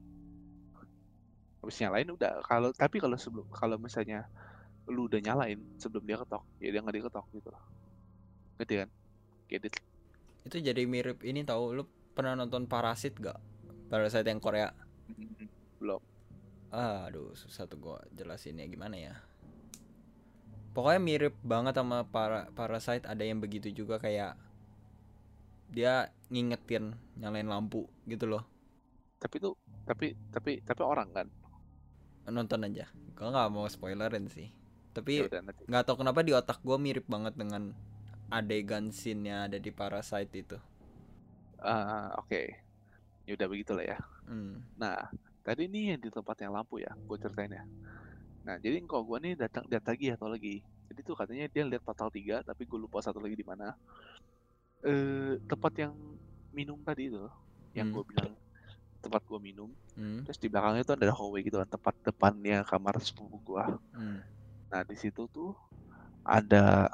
habis 1.70 1.86
nyalain 1.86 2.10
udah 2.10 2.42
kalau 2.42 2.74
tapi 2.74 2.98
kalau 2.98 3.14
sebelum 3.14 3.46
kalau 3.54 3.78
misalnya 3.78 4.26
lu 4.90 5.06
udah 5.06 5.22
nyalain 5.22 5.62
sebelum 5.78 6.02
dia 6.02 6.18
ketok 6.18 6.42
ya 6.58 6.74
dia 6.74 6.82
nggak 6.82 6.98
diketok 6.98 7.26
gitu 7.38 7.54
loh. 7.54 7.64
Ngerti 8.58 8.74
kan? 8.82 8.90
Get 9.46 9.70
it 9.70 9.78
itu 10.50 10.66
jadi 10.66 10.82
mirip 10.90 11.22
ini 11.22 11.46
tahu 11.46 11.78
lu 11.78 11.84
pernah 12.18 12.34
nonton 12.34 12.66
Parasit 12.66 13.14
gak 13.22 13.38
Parasit 13.92 14.26
yang 14.26 14.42
Korea? 14.42 14.74
Belum. 15.78 16.02
Ah, 16.74 17.10
aduh 17.10 17.34
susah 17.34 17.66
tuh 17.66 17.78
gua 17.78 17.98
jelasinnya 18.14 18.66
gimana 18.70 18.98
ya? 18.98 19.14
Pokoknya 20.74 21.02
mirip 21.02 21.36
banget 21.42 21.78
sama 21.78 22.06
para 22.06 22.50
Parasite 22.54 23.10
ada 23.10 23.22
yang 23.26 23.42
begitu 23.42 23.74
juga 23.74 23.98
kayak 23.98 24.38
dia 25.70 26.10
ngingetin 26.34 26.94
nyalain 27.18 27.50
lampu 27.50 27.90
gitu 28.06 28.30
loh. 28.30 28.46
Tapi 29.18 29.42
tuh 29.42 29.54
tapi 29.86 30.14
tapi 30.30 30.62
tapi 30.62 30.82
orang 30.86 31.10
kan 31.10 31.28
nonton 32.28 32.66
aja. 32.68 32.92
Gua 33.16 33.32
nggak 33.32 33.50
mau 33.54 33.66
spoilerin 33.70 34.28
sih. 34.28 34.50
Ya 34.50 34.92
tapi 34.92 35.14
nanti. 35.30 35.64
nggak 35.70 35.84
tahu 35.86 36.04
kenapa 36.04 36.20
di 36.26 36.34
otak 36.36 36.60
gua 36.66 36.76
mirip 36.76 37.08
banget 37.08 37.38
dengan 37.40 37.72
adegan 38.30 38.92
scene-nya 38.92 39.48
ada 39.48 39.58
di 39.58 39.72
Parasite 39.72 40.34
itu. 40.36 40.58
Ah, 41.60 42.16
oke. 42.20 42.42
Ya 43.26 43.32
udah 43.38 43.48
begitulah 43.48 43.86
ya. 43.86 43.98
Hmm. 44.30 44.62
nah 44.78 45.10
tadi 45.42 45.66
nih 45.66 45.98
yang 45.98 46.02
di 46.06 46.10
tempat 46.14 46.38
yang 46.46 46.54
lampu 46.54 46.78
ya 46.78 46.94
gue 46.94 47.18
ceritain 47.18 47.50
ya. 47.50 47.66
Nah 48.46 48.62
jadi 48.62 48.78
kok 48.86 49.02
gue 49.02 49.18
nih 49.26 49.34
datang 49.34 49.66
lihat 49.66 49.86
lagi 49.90 50.14
atau 50.14 50.30
lagi. 50.30 50.62
Jadi 50.90 51.00
tuh 51.02 51.18
katanya 51.18 51.50
dia 51.50 51.66
lihat 51.66 51.82
total 51.82 52.14
tiga 52.14 52.46
tapi 52.46 52.70
gue 52.70 52.78
lupa 52.78 53.02
satu 53.02 53.18
lagi 53.18 53.34
di 53.34 53.42
mana. 53.42 53.74
Eh 54.86 55.42
tempat 55.50 55.74
yang 55.82 55.94
minum 56.54 56.78
tadi 56.86 57.10
itu 57.10 57.26
yang 57.74 57.90
Hmm. 57.90 57.96
gue 57.98 58.04
bilang 58.14 58.32
tempat 59.00 59.24
gue 59.26 59.40
minum. 59.40 59.70
Hmm. 60.00 60.24
terus 60.24 60.40
di 60.40 60.48
belakangnya 60.48 60.84
tuh 60.88 60.96
ada 60.96 61.12
hallway 61.12 61.44
gitu 61.44 61.60
kan 61.60 61.68
tempat 61.68 61.96
depannya 62.04 62.64
kamar 62.64 63.00
sepupu 63.04 63.40
gue 63.44 63.66
Hmm. 63.96 64.20
nah 64.72 64.82
di 64.86 64.96
situ 64.96 65.28
tuh 65.28 65.52
ada 66.24 66.88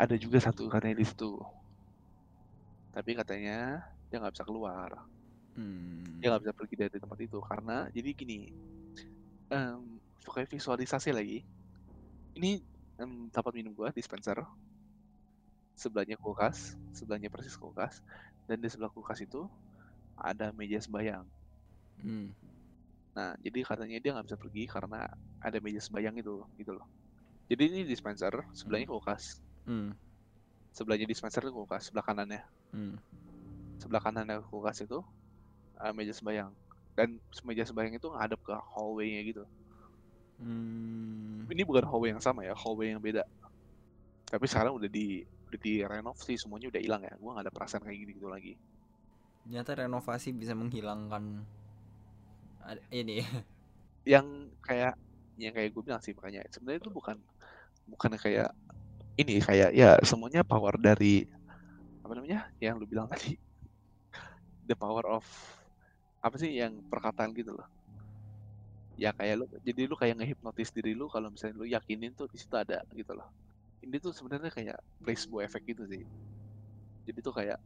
ada 0.00 0.14
juga 0.16 0.40
satu 0.40 0.64
katanya 0.72 0.96
di 0.96 1.04
situ. 1.04 1.36
Tapi 2.90 3.10
katanya 3.12 3.84
dia 4.08 4.16
nggak 4.16 4.32
bisa 4.32 4.46
keluar. 4.48 4.90
Hmm. 5.50 6.06
dia 6.22 6.30
nggak 6.30 6.46
bisa 6.46 6.54
pergi 6.54 6.74
dari 6.78 6.94
tempat 6.94 7.18
itu 7.20 7.38
karena 7.42 7.90
jadi 7.90 8.14
gini 8.14 8.54
pakai 10.24 10.46
visualisasi 10.46 11.10
lagi. 11.12 11.42
Ini 12.38 12.62
em, 13.02 13.28
tempat 13.28 13.52
minum 13.52 13.74
gua 13.74 13.92
dispenser. 13.92 14.40
Sebelahnya 15.74 16.16
kulkas 16.16 16.76
sebelahnya 16.96 17.28
persis 17.28 17.56
kulkas. 17.60 18.00
Dan 18.48 18.62
di 18.62 18.68
sebelah 18.72 18.92
kulkas 18.92 19.20
itu 19.20 19.48
ada 20.20 20.52
meja 20.54 20.78
sembayang 20.80 21.24
Hmm. 22.00 22.32
nah 23.12 23.36
jadi 23.44 23.60
katanya 23.60 24.00
dia 24.00 24.10
nggak 24.16 24.26
bisa 24.30 24.38
pergi 24.40 24.64
karena 24.64 25.04
ada 25.44 25.58
meja 25.60 25.80
sembayang 25.84 26.16
itu 26.16 26.40
gitu 26.56 26.72
loh 26.72 26.86
jadi 27.50 27.68
ini 27.68 27.80
dispenser 27.84 28.32
sebelahnya 28.56 28.88
kulkas 28.88 29.40
Hmm. 29.68 29.92
sebelahnya 30.72 31.04
dispenser 31.04 31.44
itu 31.44 31.52
kulkas 31.52 31.92
sebelah 31.92 32.04
kanannya 32.06 32.40
Hmm. 32.72 32.96
sebelah 33.76 34.00
kanannya 34.00 34.40
kulkas 34.48 34.80
itu 34.80 35.04
eh, 35.80 35.92
meja 35.92 36.12
sembayang 36.16 36.52
dan 36.96 37.20
meja 37.44 37.64
sembayang 37.68 37.96
itu 38.00 38.08
ngadep 38.08 38.40
ke 38.40 38.54
hallway-nya 38.76 39.20
gitu 39.28 39.44
Hmm. 40.40 41.44
ini 41.52 41.62
bukan 41.68 41.84
hallway 41.84 42.16
yang 42.16 42.22
sama 42.24 42.48
ya, 42.48 42.56
hallway 42.56 42.96
yang 42.96 43.02
beda. 43.04 43.20
Tapi 44.24 44.44
sekarang 44.48 44.72
udah 44.72 44.88
di 44.88 45.20
udah 45.20 45.60
di 45.60 45.84
renov 45.84 46.16
sih 46.16 46.40
semuanya 46.40 46.72
udah 46.72 46.80
hilang 46.80 47.02
ya. 47.04 47.12
Gua 47.20 47.36
nggak 47.36 47.44
ada 47.44 47.52
perasaan 47.52 47.84
kayak 47.84 47.98
gini 48.00 48.12
gitu 48.16 48.28
lagi. 48.30 48.56
Ternyata 49.50 49.82
renovasi 49.82 50.30
bisa 50.30 50.54
menghilangkan 50.54 51.42
ini. 52.94 53.18
Yang 54.06 54.54
kayak 54.62 54.94
yang 55.42 55.50
kayak 55.50 55.74
gue 55.74 55.82
bilang 55.82 55.98
sih 55.98 56.14
makanya 56.14 56.46
sebenarnya 56.54 56.86
itu 56.86 56.90
bukan 56.94 57.18
bukan 57.82 58.14
kayak 58.14 58.54
ini 59.18 59.42
kayak 59.42 59.74
ya 59.74 59.98
semuanya 60.06 60.46
power 60.46 60.78
dari 60.78 61.26
apa 62.06 62.14
namanya 62.14 62.46
yang 62.62 62.78
lu 62.78 62.86
bilang 62.86 63.10
tadi. 63.10 63.34
The 64.70 64.78
power 64.78 65.18
of 65.18 65.26
apa 66.22 66.38
sih 66.38 66.54
yang 66.54 66.78
perkataan 66.86 67.34
gitu 67.34 67.50
loh. 67.50 67.66
Ya 68.94 69.10
kayak 69.10 69.34
lu 69.34 69.50
jadi 69.66 69.90
lu 69.90 69.98
kayak 69.98 70.14
ngehipnotis 70.22 70.70
diri 70.70 70.94
lu 70.94 71.10
kalau 71.10 71.26
misalnya 71.26 71.58
lu 71.58 71.66
yakinin 71.66 72.14
tuh 72.14 72.30
di 72.30 72.38
situ 72.38 72.54
ada 72.54 72.86
gitu 72.94 73.18
loh. 73.18 73.26
Ini 73.82 73.98
tuh 73.98 74.14
sebenarnya 74.14 74.54
kayak 74.54 74.78
placebo 75.02 75.42
effect 75.42 75.66
gitu 75.66 75.90
sih. 75.90 76.06
Jadi 77.02 77.18
tuh 77.18 77.34
kayak 77.34 77.58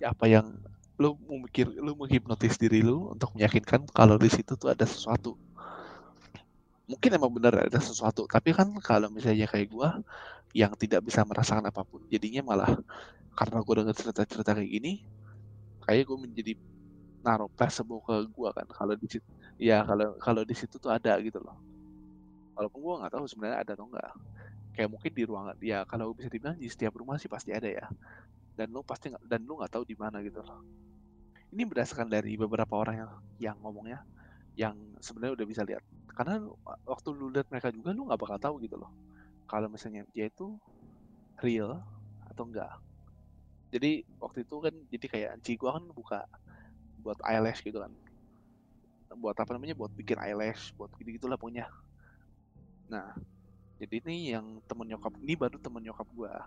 ya 0.00 0.16
apa 0.16 0.24
yang 0.24 0.56
lu 0.96 1.12
memikir 1.28 1.68
lu 1.68 1.92
menghipnotis 1.92 2.56
diri 2.56 2.80
lu 2.80 3.12
untuk 3.12 3.30
meyakinkan 3.36 3.84
kalau 3.92 4.16
di 4.16 4.32
situ 4.32 4.56
tuh 4.56 4.72
ada 4.72 4.84
sesuatu. 4.88 5.36
Mungkin 6.88 7.10
emang 7.18 7.32
benar 7.36 7.68
ada 7.68 7.80
sesuatu 7.82 8.24
tapi 8.30 8.54
kan 8.56 8.68
kalau 8.80 9.08
misalnya 9.12 9.44
kayak 9.50 9.68
gua 9.68 10.00
yang 10.56 10.72
tidak 10.78 11.04
bisa 11.04 11.20
merasakan 11.26 11.68
apa 11.68 11.82
pun 11.84 12.00
jadinya 12.08 12.40
malah 12.46 12.72
karena 13.36 13.58
gua 13.60 13.74
dengar 13.84 13.94
cerita-cerita 13.98 14.56
kayak 14.56 14.70
gini 14.70 14.92
kayak 15.86 16.08
gue 16.08 16.18
menjadi 16.18 16.52
naruh 17.22 17.50
placebo 17.54 18.02
ke 18.06 18.14
gua 18.32 18.50
kan 18.56 18.66
kalau 18.70 18.94
di 18.98 19.06
situ 19.10 19.28
ya 19.60 19.84
kalau 19.86 20.16
kalau 20.18 20.42
di 20.46 20.54
situ 20.56 20.76
tuh 20.80 20.90
ada 20.90 21.12
gitu 21.20 21.38
loh. 21.44 21.56
Walaupun 22.56 22.80
gua 22.80 22.94
nggak 23.04 23.12
tahu 23.20 23.24
sebenarnya 23.28 23.58
ada 23.66 23.72
atau 23.76 23.86
enggak 23.90 24.12
kayak 24.76 24.88
mungkin 24.92 25.12
di 25.12 25.22
ruangan 25.28 25.56
ya 25.60 25.84
kalau 25.88 26.12
bisa 26.16 26.28
dibilang 26.32 26.56
di 26.56 26.68
setiap 26.72 26.96
rumah 26.96 27.20
sih 27.20 27.28
pasti 27.28 27.52
ada 27.52 27.68
ya. 27.68 27.86
Dan 28.56 28.72
lu 28.72 28.80
pasti 28.86 29.12
dan 29.28 29.44
lu 29.44 29.60
nggak 29.60 29.72
tahu 29.74 29.84
di 29.84 29.96
mana 29.98 30.24
gitu 30.24 30.40
loh 30.40 30.85
ini 31.54 31.62
berdasarkan 31.66 32.10
dari 32.10 32.34
beberapa 32.34 32.74
orang 32.74 32.96
yang 32.96 33.12
yang 33.36 33.56
ngomongnya 33.62 34.00
yang 34.56 34.76
sebenarnya 35.04 35.42
udah 35.42 35.46
bisa 35.46 35.62
lihat. 35.62 35.84
Karena 36.16 36.40
waktu 36.88 37.08
lu 37.12 37.28
lihat 37.28 37.46
mereka 37.52 37.68
juga 37.68 37.92
lu 37.92 38.08
nggak 38.08 38.20
bakal 38.20 38.38
tahu 38.40 38.54
gitu 38.64 38.80
loh. 38.80 38.90
Kalau 39.46 39.68
misalnya 39.68 40.08
dia 40.16 40.26
itu 40.32 40.56
real 41.38 41.84
atau 42.26 42.48
enggak 42.48 42.72
jadi 43.76 44.06
waktu 44.22 44.46
itu 44.46 44.56
kan 44.62 44.74
jadi 44.88 45.06
kayak 45.10 45.32
Ci 45.42 45.58
gua 45.58 45.78
kan 45.78 45.84
buka 45.90 46.20
buat 47.02 47.18
eyelash 47.26 47.62
gitu 47.62 47.82
kan. 47.82 47.92
Buat 49.20 49.38
apa 49.42 49.52
namanya? 49.54 49.74
Buat 49.74 49.94
bikin 49.94 50.16
eyelash 50.16 50.70
buat 50.78 50.90
gitu 50.98 51.10
gitulah 51.14 51.38
punya 51.38 51.66
nah 52.86 53.18
jadi 53.82 53.98
ini 53.98 54.30
yang 54.30 54.62
temen 54.70 54.86
nyokap 54.86 55.10
ini 55.18 55.34
baru 55.34 55.58
temen 55.58 55.82
nyokap 55.82 56.06
gua. 56.14 56.46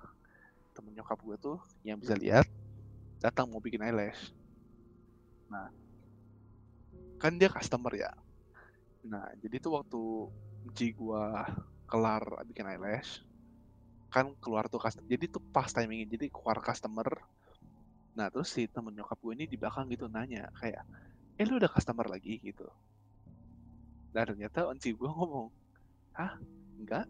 Temen 0.71 0.95
nyokap 0.95 1.19
gua 1.19 1.35
tuh 1.35 1.59
yang 1.83 1.99
bisa 1.99 2.15
lihat 2.15 2.47
datang 3.19 3.51
mau 3.51 3.59
bikin 3.59 3.83
eyelash 3.83 4.31
nah 5.49 5.67
kan 7.19 7.35
dia 7.35 7.51
customer 7.51 7.91
ya. 7.99 8.11
Nah 9.11 9.27
jadi 9.43 9.59
tuh 9.59 9.81
waktu 9.81 10.01
Ci 10.75 10.95
gua 10.95 11.43
kelar 11.89 12.23
bikin 12.47 12.69
eyelash 12.69 13.25
kan 14.09 14.33
keluar 14.41 14.65
tuh 14.71 14.81
customer 14.81 15.05
jadi 15.05 15.25
tuh 15.29 15.43
pas 15.53 15.69
timingnya 15.69 16.07
jadi 16.09 16.31
keluar 16.31 16.63
customer. 16.63 17.07
Nah 18.17 18.31
terus 18.33 18.49
si 18.49 18.65
temen 18.71 18.95
nyokap 18.95 19.19
gue 19.21 19.33
ini 19.37 19.45
di 19.45 19.57
belakang 19.59 19.85
gitu 19.91 20.09
nanya 20.09 20.49
kayak 20.57 20.81
eh 21.39 21.45
lu 21.47 21.61
udah 21.61 21.71
customer 21.71 22.07
lagi? 22.09 22.41
gitu. 22.41 22.65
Nah 24.13 24.23
ternyata 24.25 24.65
onci 24.65 24.91
gue 24.97 25.09
ngomong 25.09 25.47
hah? 26.17 26.33
Enggak. 26.79 27.05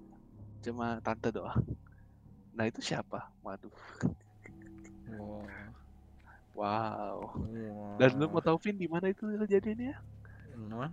Cuma 0.60 1.00
tante 1.00 1.32
doang. 1.32 1.64
Nah 2.54 2.68
itu 2.68 2.84
siapa? 2.84 3.32
Waduh. 3.42 3.74
Wow. 5.10 5.48
Wow. 6.60 7.18
Wow. 7.40 7.96
dan 7.96 8.20
lu 8.20 8.28
mau 8.28 8.44
tahu 8.44 8.60
Vin 8.60 8.76
di 8.76 8.92
mana 8.92 9.08
itu 9.08 9.24
kejadiannya? 9.24 9.96
Mana? 10.60 10.92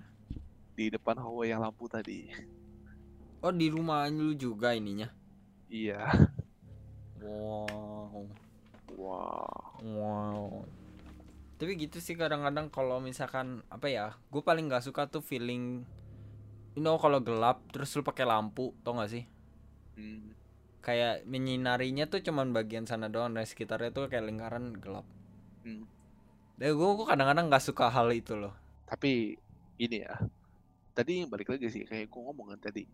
di 0.77 0.93
depan 0.93 1.17
hallway 1.17 1.51
yang 1.51 1.65
lampu 1.65 1.89
tadi. 1.89 2.29
Oh 3.41 3.49
di 3.49 3.73
rumah 3.73 4.05
lu 4.13 4.37
juga 4.37 4.77
ininya? 4.77 5.09
Iya. 5.73 6.05
Wow. 7.25 8.29
Wow. 8.93 9.81
Wow. 9.81 10.69
Tapi 11.57 11.73
gitu 11.81 11.97
sih 12.05 12.13
kadang-kadang 12.13 12.69
kalau 12.69 13.01
misalkan 13.01 13.65
apa 13.73 13.89
ya 13.89 14.07
gue 14.29 14.45
paling 14.45 14.69
nggak 14.69 14.85
suka 14.85 15.09
tuh 15.09 15.25
feeling 15.25 15.89
you 16.77 16.85
know 16.85 17.01
kalau 17.01 17.17
gelap 17.25 17.65
terus 17.73 17.97
lu 17.97 18.05
pakai 18.05 18.29
lampu 18.29 18.77
tau 18.85 19.01
gak 19.01 19.09
sih? 19.09 19.25
Hmm, 19.97 20.37
kayak 20.85 21.25
menyinarinya 21.25 22.05
tuh 22.05 22.21
cuman 22.21 22.53
bagian 22.53 22.85
sana 22.85 23.09
doang 23.09 23.33
dan 23.33 23.49
sekitarnya 23.49 23.97
tuh 23.97 24.13
kayak 24.13 24.29
lingkaran 24.29 24.77
gelap 24.77 25.09
hmm. 25.67 25.85
dan 26.57 26.69
gue 26.73 26.89
gue 26.95 27.07
kadang-kadang 27.11 27.51
nggak 27.51 27.65
suka 27.67 27.91
hal 27.91 28.09
itu 28.15 28.39
loh. 28.39 28.55
Tapi 28.87 29.35
ini 29.83 29.97
ya. 30.07 30.15
Tadi 30.95 31.27
balik 31.29 31.53
lagi 31.53 31.69
sih 31.69 31.83
kayak 31.85 32.09
gue 32.09 32.21
ngomong 32.23 32.55
kan 32.55 32.71
tadi. 32.71 32.87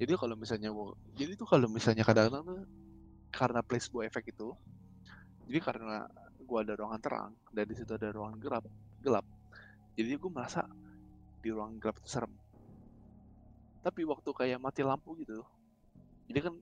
Jadi 0.00 0.12
kalau 0.16 0.34
misalnya 0.34 0.72
gua 0.72 0.96
jadi 1.14 1.36
tuh 1.36 1.46
kalau 1.46 1.68
misalnya 1.68 2.02
kadang-kadang 2.02 2.66
karena 3.30 3.60
placebo 3.62 4.02
effect 4.02 4.34
itu 4.34 4.50
jadi 5.46 5.62
karena 5.62 6.10
gua 6.42 6.66
ada 6.66 6.74
ruangan 6.74 7.00
terang 7.00 7.30
dan 7.54 7.64
di 7.70 7.74
situ 7.76 7.94
ada 7.94 8.10
ruangan 8.10 8.38
gelap 8.42 8.64
gelap 9.04 9.22
jadi 9.94 10.16
gue 10.16 10.30
merasa 10.32 10.66
di 11.38 11.54
ruangan 11.54 11.76
gelap 11.78 11.96
itu 12.02 12.08
serem. 12.08 12.32
Tapi 13.84 14.02
waktu 14.02 14.30
kayak 14.32 14.58
mati 14.58 14.82
lampu 14.82 15.14
gitu 15.22 15.46
jadi 16.26 16.48
kan 16.48 16.54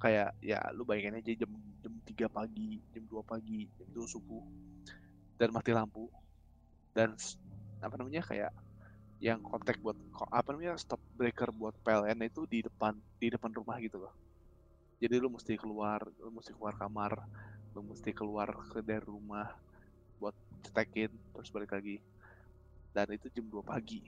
kayak 0.00 0.32
ya 0.40 0.58
lu 0.72 0.82
bayangin 0.88 1.20
aja 1.20 1.32
jam 1.44 1.52
jam 1.84 1.92
3 2.08 2.28
pagi 2.32 2.80
jam 2.90 3.04
2 3.06 3.20
pagi 3.22 3.68
jam 3.76 3.88
2 3.92 4.04
subuh 4.08 4.44
dan 5.40 5.48
mati 5.56 5.72
lampu. 5.72 6.04
Dan 6.92 7.16
apa 7.80 7.96
namanya 7.96 8.20
kayak 8.20 8.52
yang 9.24 9.40
kontak 9.40 9.80
buat 9.80 9.96
apa 10.28 10.52
namanya 10.52 10.76
stop 10.76 11.00
breaker 11.16 11.48
buat 11.48 11.72
PLN 11.80 12.28
itu 12.28 12.44
di 12.44 12.60
depan 12.60 12.92
di 13.16 13.32
depan 13.32 13.48
rumah 13.56 13.80
gitu 13.80 14.04
loh. 14.04 14.12
Jadi 15.00 15.16
lu 15.16 15.32
mesti 15.32 15.56
keluar 15.56 16.04
lu 16.20 16.28
mesti 16.28 16.52
keluar 16.52 16.76
kamar 16.76 17.16
lu 17.72 17.80
mesti 17.80 18.12
keluar 18.12 18.52
ke 18.68 18.84
dari 18.84 19.00
rumah 19.00 19.48
buat 20.20 20.36
cetekin 20.60 21.08
terus 21.32 21.48
balik 21.48 21.72
lagi. 21.72 22.04
Dan 22.92 23.16
itu 23.16 23.32
jam 23.32 23.48
2 23.48 23.64
pagi. 23.64 24.04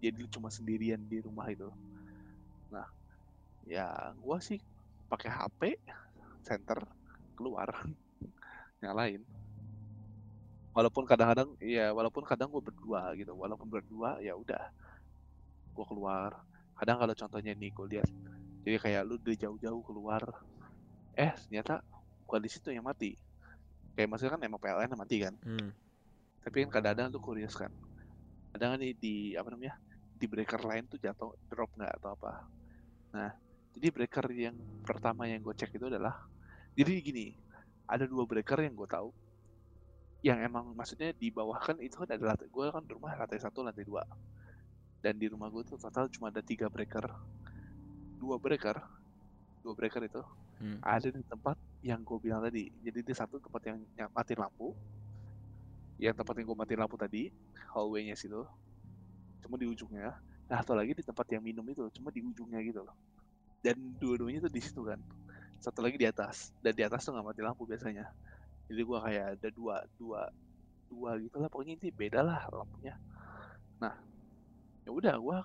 Jadi 0.00 0.16
lu 0.16 0.28
cuma 0.32 0.48
sendirian 0.48 1.00
di 1.04 1.20
rumah 1.20 1.44
itu. 1.52 1.68
Nah 2.72 2.88
ya 3.68 4.16
gua 4.16 4.40
sih 4.40 4.56
pakai 5.12 5.28
HP 5.28 5.60
center 6.40 6.80
keluar 7.36 7.68
nyalain 8.80 9.20
walaupun 10.70 11.02
kadang-kadang 11.02 11.50
ya 11.58 11.90
walaupun 11.90 12.22
kadang 12.22 12.48
gue 12.50 12.62
berdua 12.62 13.10
gitu 13.18 13.34
walaupun 13.34 13.66
berdua 13.66 14.22
ya 14.22 14.34
udah 14.38 14.70
gue 15.70 15.84
keluar. 15.86 16.34
Kadang 16.78 16.96
kalau 16.96 17.14
contohnya 17.14 17.52
nih 17.52 17.70
gue 17.74 17.86
lihat 17.96 18.08
jadi 18.64 18.76
kayak 18.76 19.02
lu 19.08 19.16
udah 19.16 19.36
jauh-jauh 19.36 19.82
keluar 19.84 20.22
eh 21.16 21.32
ternyata 21.46 21.82
bukan 22.26 22.40
di 22.40 22.50
situ 22.50 22.70
yang 22.70 22.86
mati. 22.86 23.14
Kayak 23.98 24.08
maksudnya 24.14 24.32
kan 24.38 24.42
emang 24.46 24.60
PLN 24.62 24.90
yang 24.94 25.00
mati 25.00 25.16
kan? 25.20 25.34
Hmm. 25.44 25.70
tapi 26.40 26.64
kan 26.64 26.80
kadang-kadang 26.80 27.12
lu 27.12 27.20
curious 27.20 27.52
kan 27.52 27.68
kadang 28.56 28.80
nih 28.80 28.96
di 28.96 29.36
apa 29.36 29.52
namanya 29.52 29.76
di 30.16 30.24
breaker 30.24 30.64
lain 30.64 30.88
tuh 30.88 30.96
jatuh 30.96 31.36
drop 31.52 31.68
nggak 31.76 31.92
atau 32.00 32.16
apa? 32.16 32.32
Nah 33.12 33.30
jadi 33.76 33.86
breaker 33.94 34.26
yang 34.34 34.56
pertama 34.82 35.30
yang 35.30 35.40
gue 35.44 35.54
cek 35.54 35.78
itu 35.78 35.86
adalah 35.86 36.16
jadi 36.74 36.92
gini 36.98 37.36
ada 37.86 38.06
dua 38.06 38.26
breaker 38.26 38.58
yang 38.62 38.74
gue 38.74 38.88
tahu 38.90 39.10
yang 40.20 40.38
emang 40.44 40.76
maksudnya 40.76 41.16
di 41.16 41.32
bawah 41.32 41.56
kan 41.56 41.80
itu 41.80 41.96
kan 41.96 42.08
ada 42.12 42.20
lantai 42.20 42.48
gue 42.52 42.64
kan 42.68 42.84
di 42.84 42.92
rumah 42.92 43.16
lantai 43.16 43.40
satu 43.40 43.64
lantai 43.64 43.84
dua. 43.88 44.04
Dan 45.00 45.16
di 45.16 45.32
rumah 45.32 45.48
gue 45.48 45.64
tuh 45.64 45.80
total 45.80 46.12
cuma 46.12 46.28
ada 46.28 46.44
tiga 46.44 46.68
breaker. 46.68 47.08
Dua 48.20 48.36
breaker. 48.36 48.76
Dua 49.64 49.72
breaker 49.72 50.04
itu 50.04 50.22
Hmm. 50.60 50.76
ada 50.84 51.08
di 51.08 51.24
tempat 51.24 51.56
yang 51.80 52.04
gue 52.04 52.20
bilang 52.20 52.44
tadi. 52.44 52.68
Jadi 52.84 53.00
di 53.00 53.14
satu 53.16 53.40
tempat 53.40 53.64
yang, 53.64 53.80
yang 53.96 54.12
mati 54.12 54.36
lampu. 54.36 54.76
Yang 55.96 56.20
tempat 56.20 56.36
yang 56.36 56.46
gue 56.52 56.58
mati 56.60 56.74
lampu 56.76 57.00
tadi 57.00 57.32
hallway-nya 57.72 58.12
situ. 58.12 58.44
Cuma 59.40 59.56
di 59.56 59.64
ujungnya. 59.64 60.20
Nah 60.52 60.60
atau 60.60 60.76
lagi 60.76 60.92
di 60.92 61.00
tempat 61.00 61.24
yang 61.32 61.40
minum 61.40 61.64
itu 61.64 61.88
cuma 61.96 62.12
di 62.12 62.20
ujungnya 62.20 62.60
gitu 62.60 62.84
loh. 62.84 62.92
Dan 63.64 63.96
dua-duanya 63.96 64.44
tuh 64.44 64.52
di 64.52 64.60
situ 64.60 64.84
kan. 64.84 65.00
Satu 65.64 65.80
lagi 65.80 65.96
di 65.96 66.04
atas. 66.04 66.52
Dan 66.60 66.76
di 66.76 66.84
atas 66.84 67.08
tuh 67.08 67.16
nggak 67.16 67.24
mati 67.24 67.40
lampu 67.40 67.64
biasanya 67.64 68.12
jadi 68.70 68.82
gua 68.86 68.98
kayak 69.02 69.26
ada 69.34 69.48
dua 69.50 69.82
dua 69.98 70.30
dua 70.86 71.18
gitu 71.18 71.42
lah 71.42 71.50
pokoknya 71.50 71.74
ini 71.82 71.90
beda 71.90 72.22
lah 72.22 72.46
lampunya. 72.54 72.94
Nah 73.82 73.94
ya 74.86 74.90
udah 74.94 75.14
gua 75.18 75.42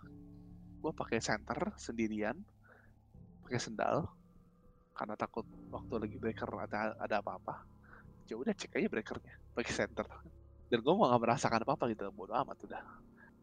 gua 0.78 0.92
pakai 0.94 1.18
center 1.18 1.74
sendirian 1.82 2.38
pakai 3.42 3.58
sendal 3.58 4.06
karena 4.94 5.18
takut 5.18 5.44
waktu 5.74 5.94
lagi 5.98 6.16
breaker 6.22 6.50
ada 6.62 6.94
ada 7.02 7.20
apa-apa 7.20 7.66
ya 8.30 8.38
udah 8.38 8.54
cek 8.54 8.78
aja 8.78 8.88
breakernya 8.90 9.34
pakai 9.58 9.74
center 9.74 10.06
dan 10.70 10.80
gua 10.86 10.94
mau 10.94 11.06
nggak 11.10 11.22
merasakan 11.26 11.62
apa-apa 11.66 11.90
gitu 11.94 12.10
bodo 12.14 12.38
amat 12.38 12.58
udah. 12.62 12.84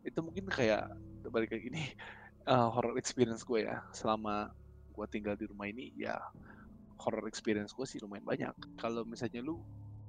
Itu 0.02 0.18
mungkin 0.22 0.46
kayak 0.46 0.90
balik 1.30 1.54
kayak 1.54 1.62
gini 1.70 1.82
eh, 2.46 2.66
horror 2.70 2.98
experience 2.98 3.42
gue 3.46 3.66
ya. 3.66 3.82
Selama 3.94 4.50
gua 4.94 5.06
tinggal 5.10 5.34
di 5.38 5.46
rumah 5.46 5.66
ini 5.70 5.90
ya 5.94 6.18
horror 7.02 7.26
experience 7.26 7.74
gue 7.74 7.84
sih 7.84 7.98
lumayan 7.98 8.22
banyak 8.22 8.54
kalau 8.78 9.02
misalnya 9.02 9.42
lu 9.42 9.58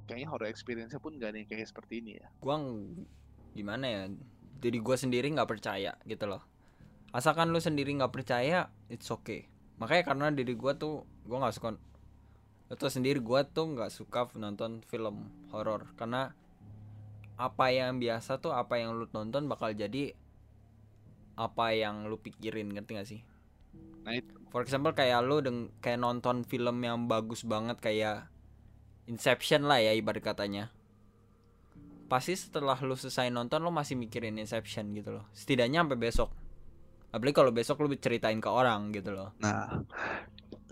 kayaknya 0.06 0.28
horror 0.30 0.50
experience-nya 0.52 1.00
pun 1.00 1.16
gak 1.18 1.34
ada 1.34 1.38
yang 1.42 1.50
kayak 1.50 1.68
seperti 1.68 2.04
ini 2.04 2.20
ya 2.20 2.28
Gua 2.44 2.60
gimana 3.54 3.86
ya? 3.88 4.02
Jadi 4.64 4.78
gua 4.80 4.96
sendiri 4.96 5.28
nggak 5.32 5.50
percaya 5.50 5.92
gitu 6.08 6.26
loh. 6.26 6.42
Asalkan 7.14 7.54
lu 7.54 7.60
sendiri 7.62 7.94
nggak 7.94 8.16
percaya, 8.16 8.72
it's 8.90 9.12
okay. 9.12 9.46
Makanya 9.78 10.04
karena 10.08 10.28
diri 10.34 10.56
gua 10.56 10.74
tuh 10.74 11.06
gua 11.28 11.44
nggak 11.48 11.56
suka 11.56 11.70
atau 12.72 12.88
sendiri 12.90 13.20
gua 13.22 13.46
tuh 13.46 13.76
nggak 13.76 13.92
suka 13.92 14.26
nonton 14.40 14.82
film 14.88 15.30
horor 15.54 15.94
karena 15.94 16.34
apa 17.38 17.70
yang 17.70 18.02
biasa 18.02 18.42
tuh 18.42 18.56
apa 18.56 18.82
yang 18.82 18.98
lu 18.98 19.06
tonton 19.06 19.46
bakal 19.46 19.70
jadi 19.76 20.16
apa 21.34 21.74
yang 21.74 22.06
lu 22.10 22.18
pikirin 22.22 22.70
ngerti 22.70 22.92
gak 22.94 23.10
sih? 23.10 23.22
Nah 24.04 24.14
itu 24.14 24.44
For 24.54 24.62
example 24.62 24.94
kayak 24.94 25.26
lu 25.26 25.42
deng 25.42 25.74
kayak 25.82 25.98
nonton 25.98 26.46
film 26.46 26.78
yang 26.86 27.10
bagus 27.10 27.42
banget 27.42 27.82
kayak 27.82 28.30
Inception 29.10 29.66
lah 29.66 29.82
ya 29.82 29.98
ibarat 29.98 30.22
katanya. 30.22 30.70
Pasti 32.06 32.38
setelah 32.38 32.78
lu 32.86 32.94
selesai 32.94 33.34
nonton 33.34 33.66
lu 33.66 33.74
masih 33.74 33.98
mikirin 33.98 34.38
Inception 34.38 34.94
gitu 34.94 35.18
loh. 35.18 35.26
Setidaknya 35.34 35.82
sampai 35.82 35.98
besok. 35.98 36.30
Apalagi 37.10 37.34
kalau 37.34 37.50
besok 37.50 37.82
lu 37.82 37.90
ceritain 37.98 38.38
ke 38.38 38.46
orang 38.46 38.94
gitu 38.94 39.10
loh. 39.18 39.34
nah 39.42 39.82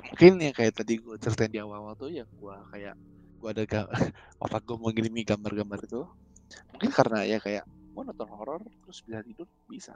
mungkin 0.02 0.38
yang 0.38 0.54
kayak 0.54 0.78
tadi 0.78 1.02
gue 1.02 1.18
ceritain 1.18 1.50
di 1.50 1.58
awal-awal 1.58 1.98
tuh 1.98 2.14
yang 2.14 2.30
gue 2.38 2.56
kayak 2.74 2.96
gue 3.42 3.50
ada 3.50 3.64
otak 4.46 4.62
gue 4.66 4.78
mengirimi 4.78 5.22
gambar-gambar 5.26 5.78
itu 5.86 6.02
mungkin 6.74 6.90
karena 6.90 7.26
ya 7.26 7.38
kayak 7.38 7.66
gue 7.66 8.02
nonton 8.02 8.30
horor 8.34 8.62
terus 8.82 9.06
bisa 9.06 9.22
tidur 9.22 9.46
bisa 9.70 9.94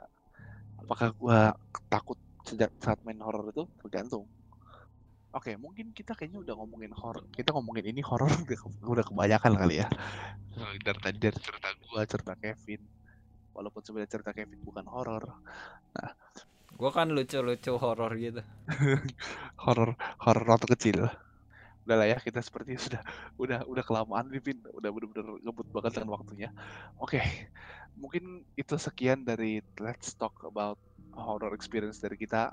apakah 0.78 1.10
gue 1.10 1.38
takut 1.90 2.18
sejak 2.46 2.70
saat 2.78 3.02
main 3.02 3.18
horor 3.18 3.50
itu 3.50 3.66
tergantung. 3.82 4.24
Oke 5.34 5.58
mungkin 5.58 5.92
kita 5.92 6.16
kayaknya 6.16 6.40
udah 6.46 6.54
ngomongin 6.56 6.94
horor 6.96 7.28
kita 7.34 7.52
ngomongin 7.52 7.92
ini 7.92 8.00
horor 8.00 8.30
udah, 8.46 8.60
udah 8.86 9.04
kebanyakan 9.04 9.52
kali 9.58 9.82
ya. 9.82 9.86
Dari 10.56 10.80
tadi 10.80 11.18
dari 11.18 11.38
cerita 11.42 11.68
gue 11.74 12.00
cerita 12.06 12.32
Kevin. 12.38 12.82
Walaupun 13.52 13.80
sebenarnya 13.82 14.10
cerita 14.20 14.30
Kevin 14.36 14.60
bukan 14.62 14.84
horor 14.86 15.24
Gua 16.76 16.92
kan 16.92 17.08
lucu-lucu 17.08 17.72
horor 17.80 18.12
gitu. 18.20 18.44
horor 19.64 19.96
horor 20.20 20.44
waktu 20.44 20.68
kecil. 20.76 21.08
Udah 21.88 21.96
lah 21.96 22.06
ya 22.10 22.18
kita 22.20 22.44
seperti 22.44 22.76
sudah 22.84 23.00
udah 23.40 23.64
udah 23.64 23.84
kelamaan 23.84 24.28
nih 24.28 24.44
Vin. 24.44 24.60
Udah 24.76 24.92
bener-bener 24.92 25.40
ngebut 25.40 25.66
banget 25.72 26.00
dengan 26.00 26.20
waktunya. 26.20 26.48
Oke 27.00 27.20
mungkin 27.96 28.44
itu 28.60 28.76
sekian 28.76 29.24
dari 29.24 29.64
let's 29.80 30.12
talk 30.12 30.36
about 30.44 30.76
horror 31.16 31.52
experience 31.56 31.98
dari 31.98 32.14
kita. 32.20 32.52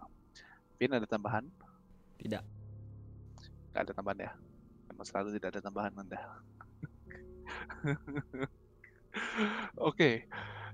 Vin 0.80 0.96
ada 0.96 1.06
tambahan? 1.06 1.46
Tidak. 2.18 2.44
Gak 3.74 3.82
ada 3.90 3.94
tambahan 3.94 4.20
ya? 4.26 4.32
Emang 4.90 5.06
selalu 5.06 5.36
tidak 5.38 5.58
ada 5.58 5.62
tambahan 5.62 5.94
anda 5.98 6.20
oke. 9.90 10.12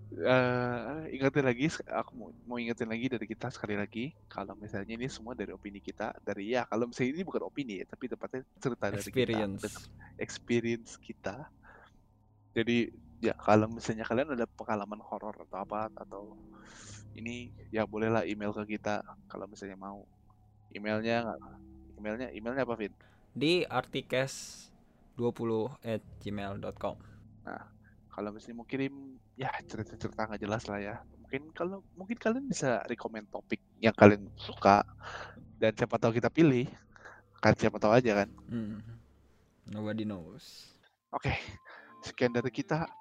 Eh, 0.10 1.14
ingetin 1.14 1.46
lagi 1.46 1.70
aku 1.86 2.12
mau, 2.18 2.30
mau 2.50 2.58
ingetin 2.58 2.90
lagi 2.90 3.06
dari 3.14 3.30
kita 3.30 3.54
sekali 3.54 3.78
lagi. 3.78 4.10
Kalau 4.26 4.58
misalnya 4.58 4.98
ini 4.98 5.06
semua 5.06 5.38
dari 5.38 5.54
opini 5.54 5.78
kita 5.78 6.18
dari 6.26 6.58
ya 6.58 6.66
kalau 6.66 6.90
misalnya 6.90 7.22
ini 7.22 7.22
bukan 7.22 7.46
opini 7.46 7.74
ya 7.84 7.86
tapi 7.86 8.10
tepatnya 8.10 8.42
cerita 8.58 8.90
dari 8.90 9.06
Experience. 9.06 9.62
kita 9.62 9.80
experience 10.18 10.92
kita. 10.98 11.36
Jadi 12.58 12.90
ya 13.22 13.38
kalau 13.38 13.70
misalnya 13.70 14.02
kalian 14.08 14.34
ada 14.34 14.50
pengalaman 14.50 14.98
horor 14.98 15.36
atau 15.46 15.58
apa 15.62 15.94
atau 15.94 16.34
ini 17.16 17.50
ya 17.74 17.86
bolehlah 17.86 18.26
email 18.26 18.54
ke 18.54 18.78
kita 18.78 19.02
kalau 19.32 19.46
misalnya 19.50 19.78
mau. 19.80 20.06
Emailnya 20.70 21.26
emailnya 21.98 22.30
emailnya 22.30 22.64
apa 22.66 22.76
Vin? 22.78 22.94
Di 23.34 23.66
artikes20 23.66 25.50
at 25.82 26.04
gmail.com 26.22 27.10
kalau 28.20 28.36
misalnya 28.36 28.58
mau 28.60 28.68
kirim 28.68 29.16
ya 29.40 29.48
cerita-cerita 29.64 30.28
nggak 30.28 30.44
jelas 30.44 30.68
lah 30.68 30.80
ya. 30.84 30.96
Mungkin 31.24 31.56
kalau 31.56 31.80
mungkin 31.96 32.20
kalian 32.20 32.52
bisa 32.52 32.84
rekomend 32.84 33.32
topik 33.32 33.64
yang 33.80 33.96
kalian 33.96 34.28
suka 34.36 34.84
dan 35.56 35.72
siapa 35.72 35.96
tahu 35.96 36.20
kita 36.20 36.28
pilih. 36.28 36.68
Kan 37.40 37.56
siapa 37.56 37.80
tahu 37.80 37.96
aja 37.96 38.20
kan? 38.20 38.30
Hmm. 38.52 38.84
Nobody 39.72 40.04
knows. 40.04 40.76
oke 41.16 41.32
sekian 42.04 42.36
dari 42.36 42.52
kita. 42.52 42.92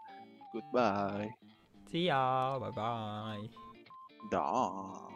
Goodbye. 0.55 1.35
See 1.91 2.07
ya. 2.07 2.55
Bye 2.63 2.71
bye. 2.71 3.68
나. 4.31 5.09